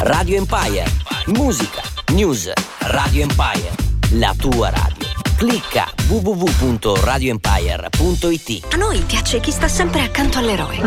[0.01, 0.85] Radio Empire.
[1.27, 1.81] Musica,
[2.13, 3.71] news, Radio Empire.
[4.11, 5.05] La tua radio.
[5.35, 8.73] Clicca www.radioempire.it.
[8.73, 10.77] A noi piace chi sta sempre accanto all'eroe.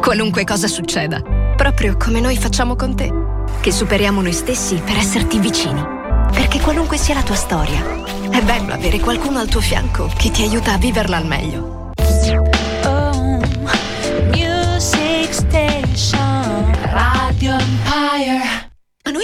[0.00, 1.20] Qualunque cosa succeda,
[1.54, 3.12] proprio come noi facciamo con te,
[3.60, 5.84] che superiamo noi stessi per esserti vicini.
[6.32, 7.84] Perché qualunque sia la tua storia,
[8.30, 11.71] è bello avere qualcuno al tuo fianco che ti aiuta a viverla al meglio.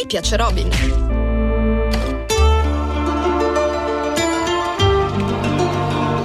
[0.08, 0.70] Piace Robin.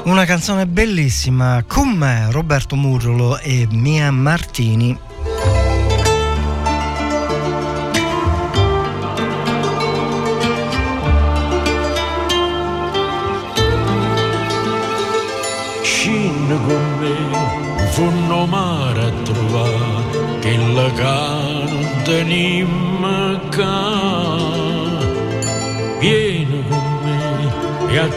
[0.05, 4.97] Una canzone bellissima con me, Roberto Murrolo e Mia Martini.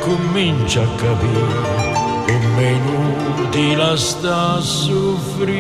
[0.06, 1.94] Comincia a capire
[2.26, 5.54] come inutile sta a soffrire.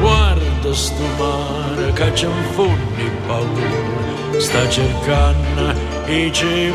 [0.00, 5.72] Guarda sto mare che c'è un fondi paura, sta cercando
[6.06, 6.72] e ci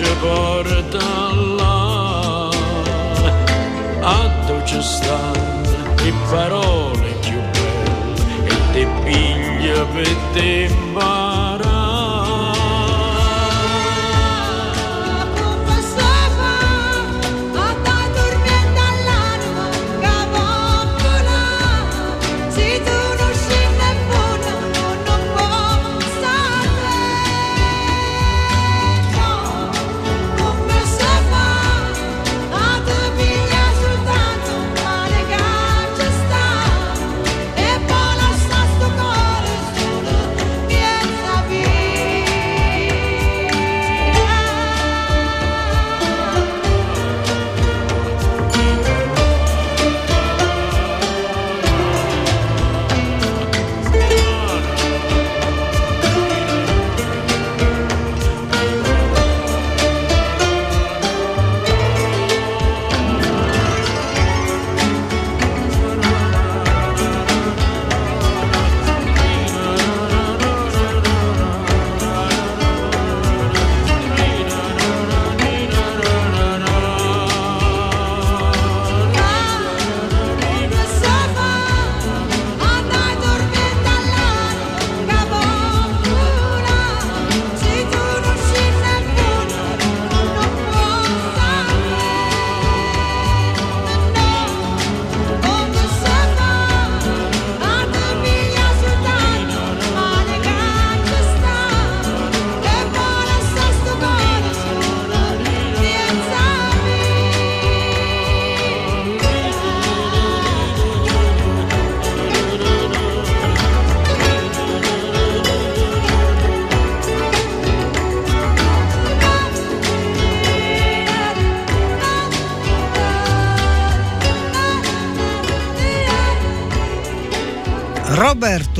[0.00, 1.08] ci porta
[1.58, 2.48] là.
[4.02, 11.69] A ci stanno le parole più belle e te piglia per te imparare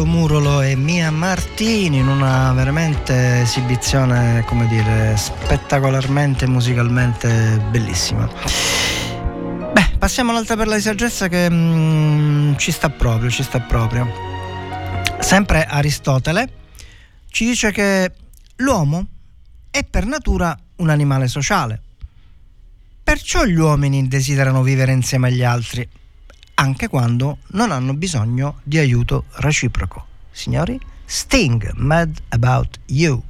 [0.00, 8.28] Roberto Murolo e Mia Martini in una veramente esibizione, come dire, spettacolarmente musicalmente bellissima.
[9.72, 14.08] Beh, passiamo all'altra perla di saggezza che mm, ci sta proprio, ci sta proprio.
[15.18, 16.52] Sempre Aristotele
[17.28, 18.12] ci dice che
[18.56, 19.06] l'uomo
[19.70, 21.82] è per natura un animale sociale.
[23.02, 25.86] Perciò gli uomini desiderano vivere insieme agli altri,
[26.60, 30.06] anche quando non hanno bisogno di aiuto reciproco.
[30.30, 33.22] Signori, Sting, Mad About You.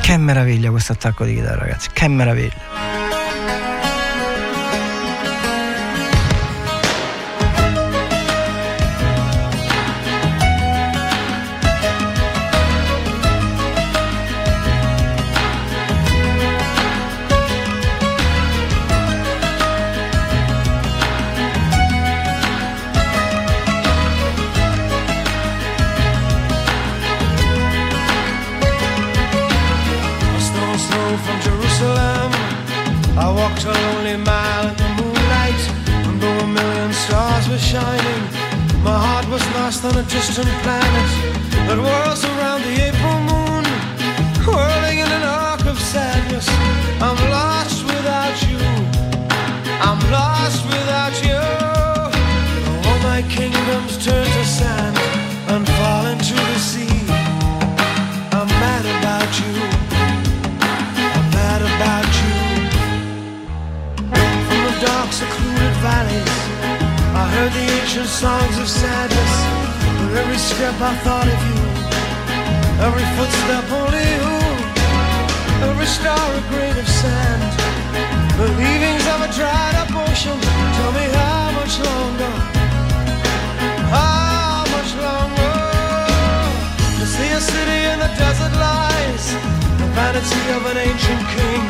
[0.00, 2.93] Che meraviglia questo attacco di chitarra, ragazzi, che meraviglia.
[37.54, 38.22] Were shining.
[38.82, 41.10] My heart was lost on a distant planet
[41.66, 43.43] that whirls around the April moon,
[67.96, 69.34] heard songs of sadness.
[70.02, 71.62] With every step I thought of you,
[72.82, 74.34] every footstep only you,
[75.70, 77.42] every star a grain of sand.
[78.34, 80.38] The leavings of a dried up ocean.
[80.76, 82.34] Tell me how much longer?
[83.94, 85.54] How much longer?
[86.98, 89.24] To see a city in the desert lies,
[89.78, 91.62] the vanity of an ancient king.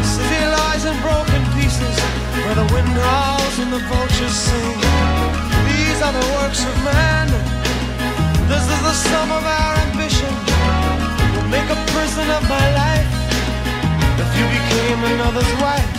[0.00, 1.42] City lies in broken
[1.76, 1.98] pieces,
[2.44, 4.78] where the wind howls and the vultures sing.
[5.68, 7.28] These are the works of man.
[8.48, 10.32] This is the sum of our ambition.
[11.34, 13.10] Will make a prison of my life.
[14.22, 15.92] If you became another's wife,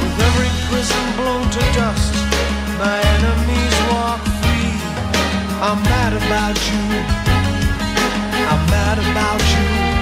[0.00, 2.14] with every prison blown to dust,
[2.78, 4.72] my enemies walk free.
[5.66, 6.84] I'm mad about you.
[8.52, 10.01] I'm mad about you.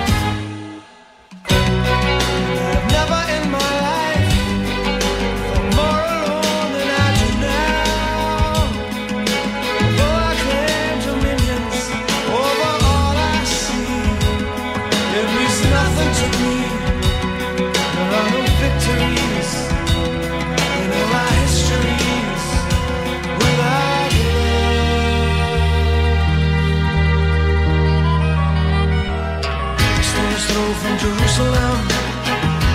[31.40, 31.80] Jerusalem.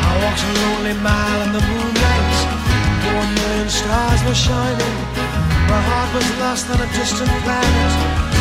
[0.10, 2.36] I walked a lonely mile in the moonlight.
[3.22, 4.96] One million stars were shining.
[5.70, 7.92] My heart was lost on a distant planet.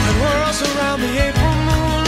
[0.06, 2.06] And whirls around the April moon,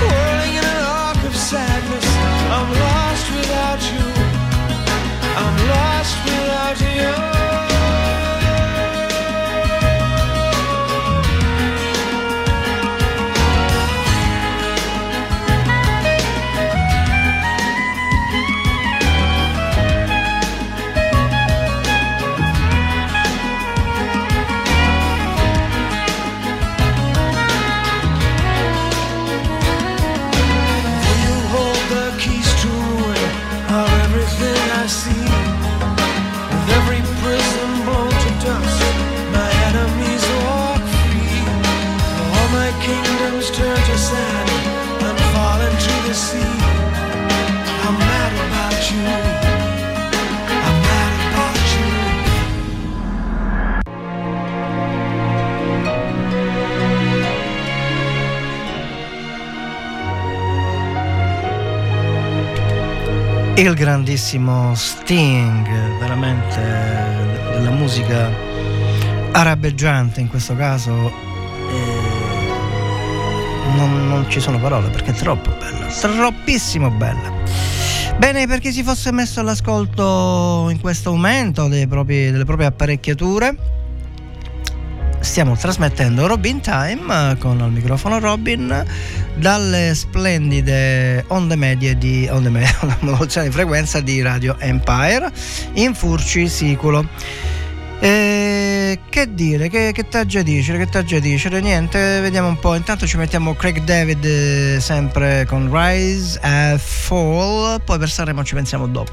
[0.00, 2.08] whirling in an arc of sadness.
[2.56, 4.06] I'm lost without you.
[5.42, 7.69] I'm lost without you.
[63.60, 65.68] Il grandissimo Sting,
[65.98, 66.58] veramente
[67.52, 68.30] della musica
[69.32, 70.90] arabeggiante in questo caso.
[71.70, 72.08] eh,
[73.76, 77.30] non, non ci sono parole perché è troppo bella, troppissimo bella.
[78.16, 83.54] Bene, per chi si fosse messo all'ascolto in questo momento dei propri- delle proprie apparecchiature,
[85.30, 88.84] stiamo trasmettendo Robin Time eh, con al microfono Robin
[89.36, 95.30] dalle splendide onde medie di onde medie, una modulazione di frequenza di Radio Empire
[95.74, 97.06] in Furci Siculo.
[98.00, 101.60] Eh, che dire, che, che t'aggia dicere, che t'aggia dicere?
[101.60, 102.74] Niente, vediamo un po'.
[102.74, 108.54] Intanto ci mettiamo Craig David eh, sempre con Rise and Fall, poi per Sanremo ci
[108.54, 109.12] pensiamo dopo.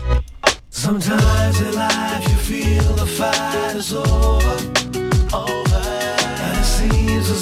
[0.69, 4.66] Sometimes in life you feel the fight is over,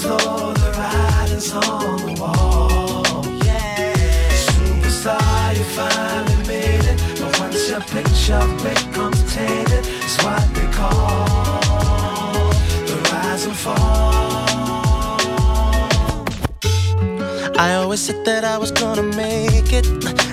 [0.08, 3.26] the writing's on the wall.
[3.44, 3.94] Yeah,
[4.34, 12.50] superstar, you finally made it, but once your picture becomes tainted, it's what they call
[12.88, 14.16] the rise and fall.
[17.58, 19.88] I always said that I was gonna make it.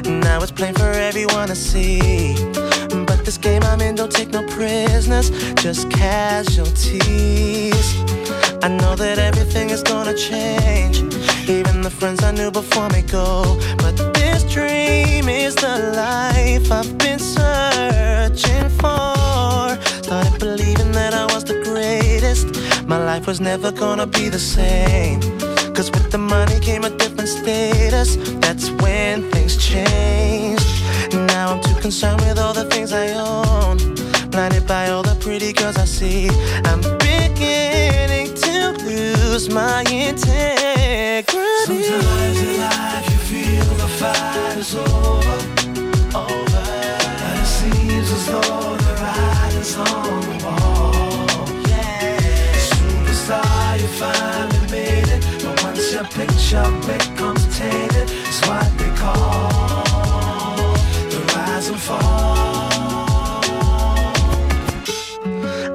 [0.05, 2.35] Now it's plain for everyone to see.
[3.07, 6.83] But this game I'm in don't take no prisoners, just casualties.
[8.65, 10.99] I know that everything is gonna change.
[11.49, 13.59] Even the friends I knew before me go.
[13.79, 19.67] But this dream is the life I've been searching for.
[20.05, 22.47] Started believing that I was the greatest.
[22.87, 25.21] My life was never gonna be the same.
[25.75, 28.15] Cause with the money came a different status.
[28.45, 30.85] That's when things changed.
[31.13, 33.79] Now I'm too concerned with all the things I own.
[34.31, 36.31] Blinded by all the pretty girls I see.
[36.65, 37.02] I'm
[39.33, 41.25] just my integrity.
[41.65, 45.39] Sometimes in life you feel the fight is over,
[46.15, 46.65] over,
[47.25, 51.49] and it seems as though the writing's on the wall.
[51.67, 52.19] Yeah,
[52.73, 60.75] superstar, you finally made it, but once your picture becomes tainted, it's what they call
[61.09, 62.52] the rise and fall.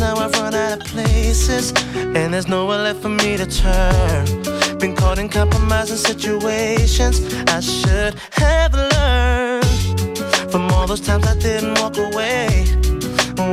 [0.00, 1.72] now I've run out of places.
[1.94, 4.24] And there's nowhere left for me to turn.
[4.78, 10.18] Been caught in compromising situations I should have learned
[10.50, 12.64] from all those times I didn't walk away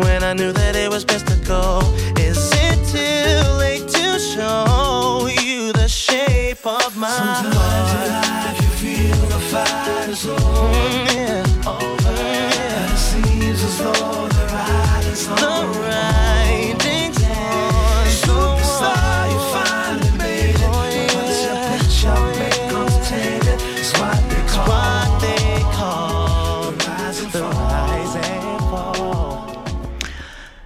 [0.03, 1.81] when I knew that it was best to go.
[2.17, 8.71] Is it too late to show you the shape of my Sometimes in life you
[8.81, 11.71] feel the fight is over, mm, yeah.
[11.71, 14.86] over, and it seems as though the writing's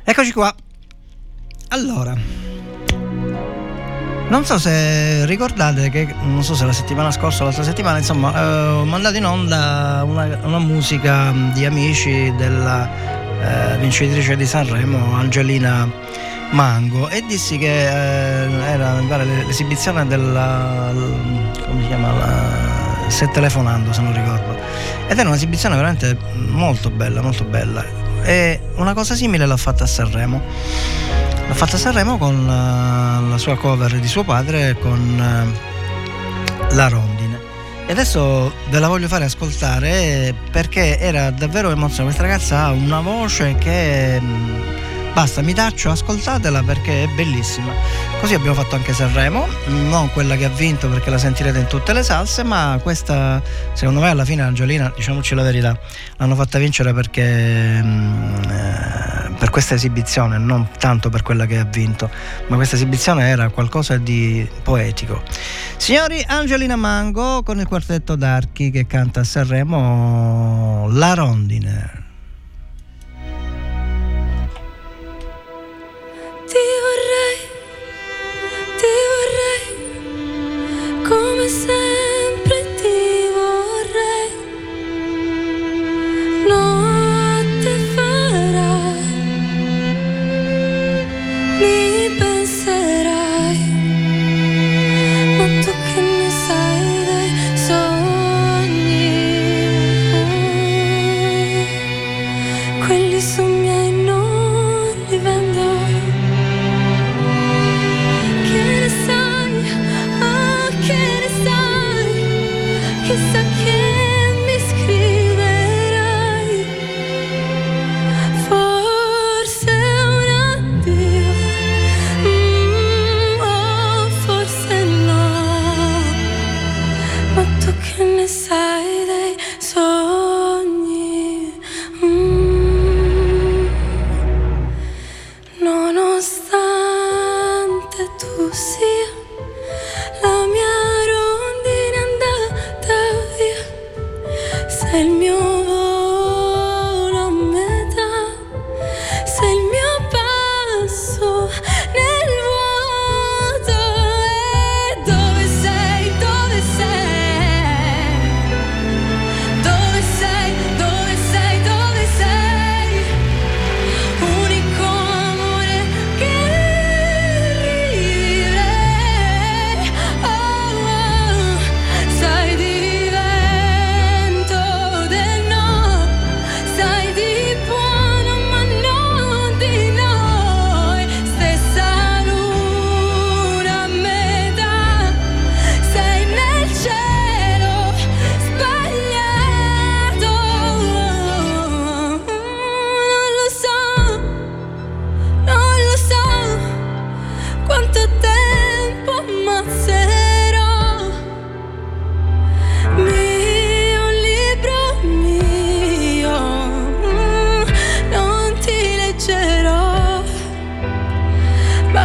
[0.04, 0.54] Eccoci qua.
[1.70, 2.14] Allora,
[4.28, 8.36] non so se ricordate che, non so se la settimana scorsa o l'altra settimana, insomma,
[8.36, 15.16] eh, ho mandato in onda una, una musica di amici della eh, vincitrice di Sanremo,
[15.16, 15.90] Angelina
[16.52, 20.92] Mango, e dissi che eh, era l'esibizione della.
[20.94, 22.12] come si chiama?
[22.14, 24.58] La, se telefonando, se non ricordo.
[25.08, 27.84] Ed era un'esibizione veramente molto bella, molto bella.
[28.24, 30.42] E una cosa simile l'ha fatta a Sanremo.
[31.48, 36.88] L'ha fatta a Sanremo con eh, la sua cover di suo padre con eh, La
[36.88, 37.21] Rondine.
[37.92, 42.04] E adesso ve la voglio fare ascoltare perché era davvero emozionante.
[42.04, 47.74] Questa ragazza ha una voce che mm, basta, mi taccio, ascoltatela perché è bellissima.
[48.22, 49.46] Così abbiamo fatto anche Sanremo,
[49.90, 53.42] non quella che ha vinto perché la sentirete in tutte le salse, ma questa
[53.74, 55.78] secondo me alla fine Angelina, diciamoci la verità,
[56.16, 61.64] l'hanno fatta vincere perché mm, eh, per questa esibizione, non tanto per quella che ha
[61.64, 62.12] vinto,
[62.46, 65.24] ma questa esibizione era qualcosa di poetico.
[65.78, 72.04] Signori, Angelina Mango con il quartetto d'archi che canta a Sanremo La Rondine.
[76.46, 77.38] Ti vorrei,
[78.78, 78.94] ti
[80.94, 81.81] vorrei, come sempre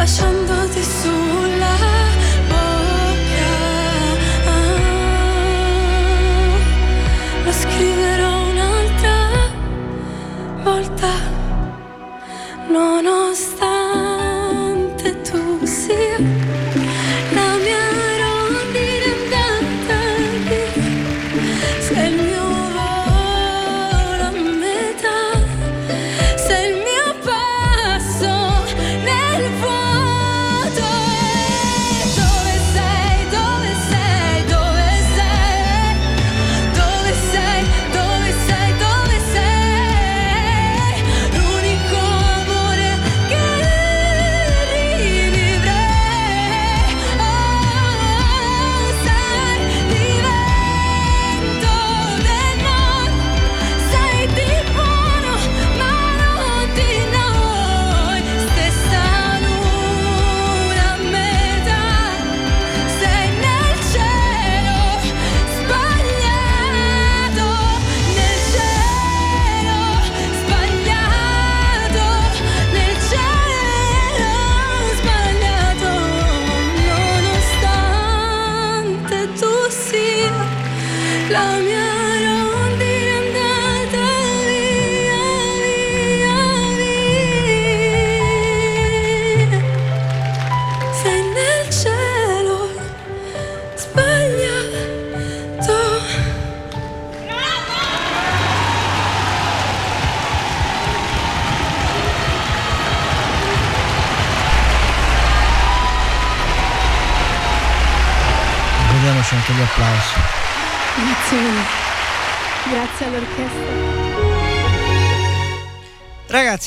[0.07, 1.46] yaşandı disul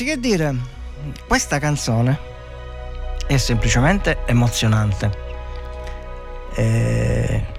[0.00, 0.54] ragazzi, che dire?
[1.26, 2.18] Questa canzone
[3.26, 5.10] è semplicemente emozionante.
[6.54, 7.58] E...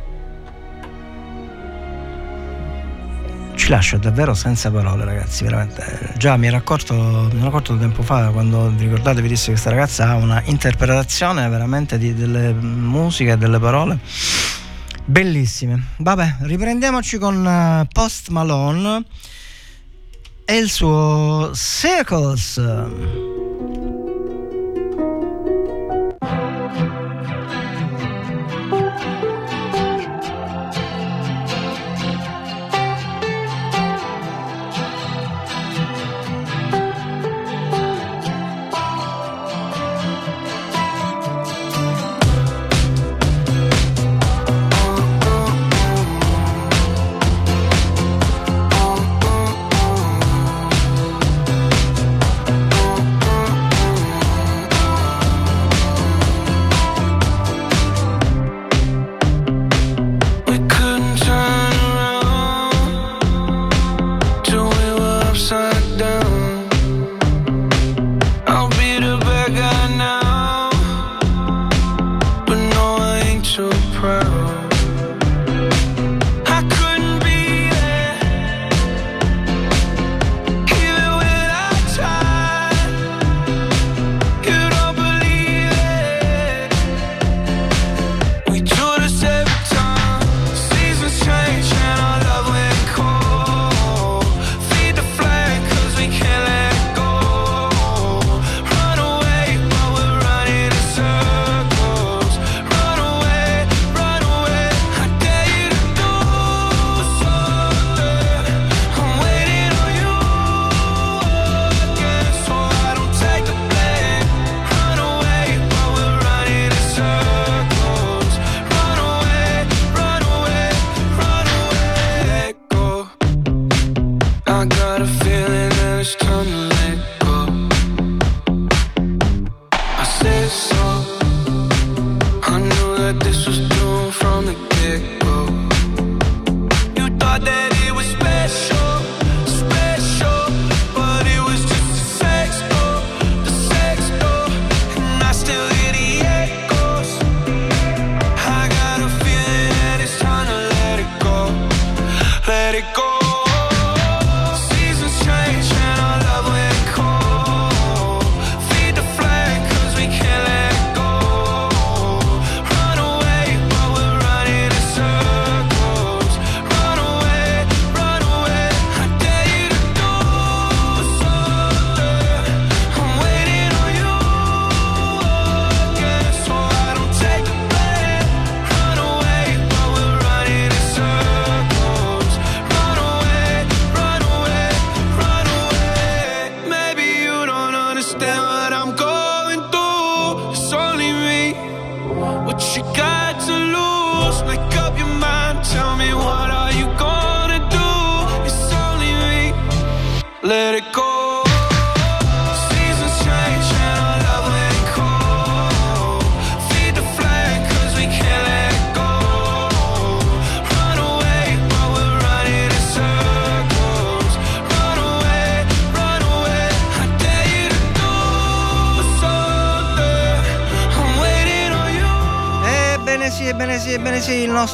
[3.55, 6.13] Ci lascia davvero senza parole, ragazzi, veramente.
[6.18, 9.51] Già mi ero accorto, mi ero accorto tempo fa, quando vi ricordate, vi disse che
[9.51, 13.99] questa ragazza ha una interpretazione veramente di, delle musiche e delle parole.
[15.05, 15.89] Bellissime.
[15.97, 19.03] Vabbè, riprendiamoci con eh, Post Malone
[20.51, 23.30] e il suo Circles.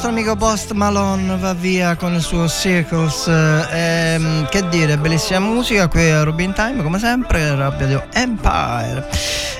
[0.00, 3.26] nostro amico Post Malone va via con il suo Circles.
[3.26, 9.08] Eh, ehm, che dire, bellissima musica qui a Rubin Time, come sempre, rabbia di Empire.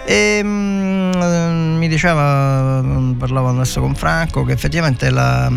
[0.05, 2.81] E, mi diceva,
[3.19, 5.51] parlavo adesso con Franco, che effettivamente la,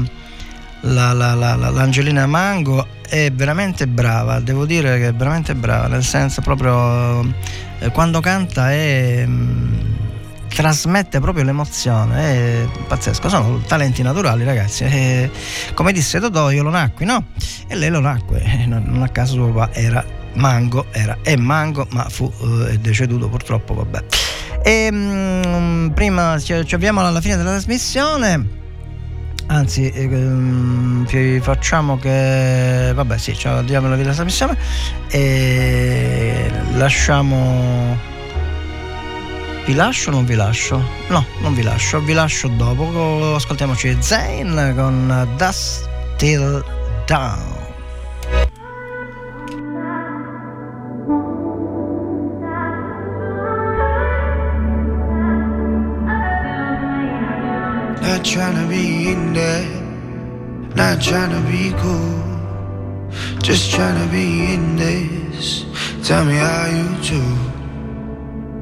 [0.79, 6.41] la, la, l'Angelina Mango è veramente brava, devo dire che è veramente brava, nel senso
[6.41, 7.21] proprio
[7.77, 9.25] eh, quando canta è...
[9.27, 9.80] Mm,
[10.61, 15.31] trasmette proprio l'emozione, è pazzesco, sono talenti naturali ragazzi, e,
[15.73, 17.25] come disse Totò io lo nacqui, no?
[17.67, 20.05] E lei lo nacque, e non a caso suo papà era
[20.35, 22.31] Mango, era è Mango, ma fu
[22.69, 24.03] eh, deceduto purtroppo, vabbè.
[24.63, 28.59] E, mm, prima ci, ci avviamo alla fine della trasmissione.
[29.47, 32.91] Anzi, ehm, facciamo che.
[32.93, 34.55] Vabbè, sì, ci avviamo alla fine della trasmissione.
[35.09, 38.10] E lasciamo.
[39.65, 40.83] Vi lascio o non vi lascio?
[41.09, 43.35] No, non vi lascio, vi lascio dopo.
[43.35, 46.63] Ascoltiamoci Zayn con Dust Till
[47.05, 47.59] Down.
[58.01, 59.65] Not trying to be in there,
[60.75, 62.21] not trying to be cool,
[63.41, 65.65] just trying to be in this.
[66.03, 67.50] Tell me how you do.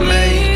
[0.00, 0.55] made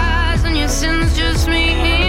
[0.71, 2.00] and your sins just me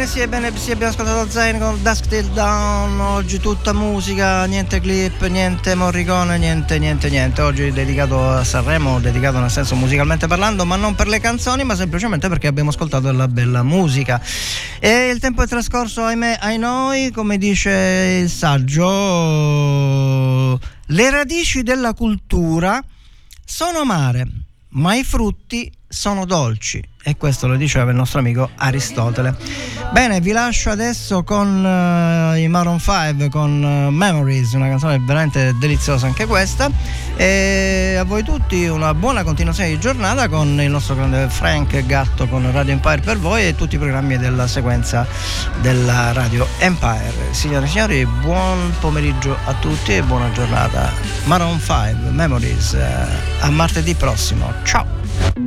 [0.00, 4.80] Ebbene sì, ebbene sì, abbiamo ascoltato Zayn con Dusk Till Down, oggi tutta musica, niente
[4.80, 7.42] clip, niente Morricone, niente, niente, niente.
[7.42, 11.74] Oggi dedicato a Sanremo, dedicato nel senso musicalmente parlando, ma non per le canzoni, ma
[11.74, 14.18] semplicemente perché abbiamo ascoltato della bella musica.
[14.78, 18.88] E il tempo è trascorso, ahimè, ai noi, come dice il saggio,
[20.86, 22.82] le radici della cultura
[23.44, 24.26] sono amare,
[24.70, 26.80] ma i frutti sono dolci.
[27.02, 29.34] E questo lo diceva il nostro amico Aristotele.
[29.90, 35.56] Bene, vi lascio adesso con eh, i Maroon 5 con eh, Memories, una canzone veramente
[35.58, 36.70] deliziosa anche questa.
[37.16, 42.28] E a voi tutti una buona continuazione di giornata con il nostro grande Frank Gatto
[42.28, 45.06] con Radio Empire per voi e tutti i programmi della sequenza
[45.60, 47.32] della Radio Empire.
[47.32, 50.92] Signore e signori, buon pomeriggio a tutti e buona giornata.
[51.24, 53.06] Maroon 5 Memories, eh,
[53.40, 54.52] a martedì prossimo.
[54.62, 55.09] Ciao!
[55.30, 55.42] Here's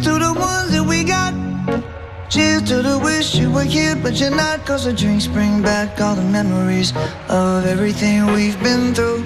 [0.00, 1.32] to the ones that we got.
[2.28, 4.66] Cheers to the wish you were here, but you're not.
[4.66, 6.92] Cause the drinks bring back all the memories
[7.28, 9.24] of everything we've been through.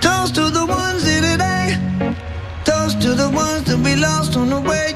[0.00, 1.76] Toast to the ones here today.
[2.64, 4.95] Toast to the ones that we lost on the way.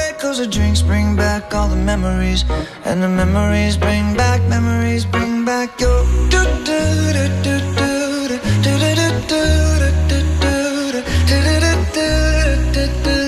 [0.21, 2.45] Cause the drinks bring back all the memories.
[2.85, 6.03] And the memories bring back, memories bring back your.
[6.29, 6.77] do do
[7.17, 7.97] do do do
[8.29, 9.65] do do do
[13.03, 13.21] do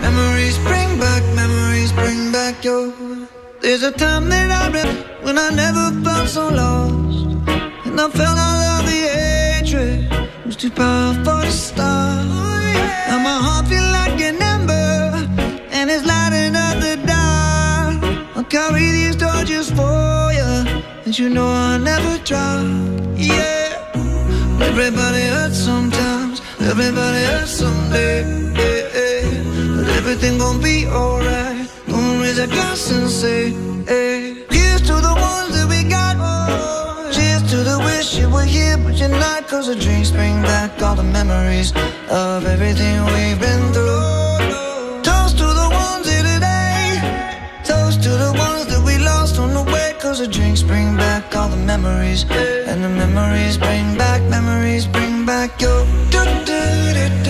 [0.00, 2.92] Memories bring back, memories bring back your.
[3.60, 7.28] There's a time that I remember when I never felt so lost.
[7.86, 10.10] And I felt all of the hatred
[10.44, 12.26] was too powerful to stop.
[13.06, 13.89] Now my heart feel
[18.50, 22.66] carry these torches for you, and you know I'll never drop.
[23.16, 23.78] Yeah,
[24.60, 28.22] everybody hurts sometimes, everybody hurts someday.
[28.58, 29.76] Yeah, yeah.
[29.76, 31.70] But everything gon' be alright.
[31.86, 33.50] Gonna raise a glass and say,
[33.86, 34.44] hey.
[34.50, 36.16] Here's to the ones that we got.
[37.14, 39.46] Cheers to the wish you were here, but you're not.
[39.46, 41.72] Cause the drinks bring back all the memories
[42.10, 44.19] of everything we've been through.
[49.30, 53.56] lost on the way Cause the drinks bring back all the memories And the memories
[53.58, 57.29] bring back, memories bring back your do, do, do.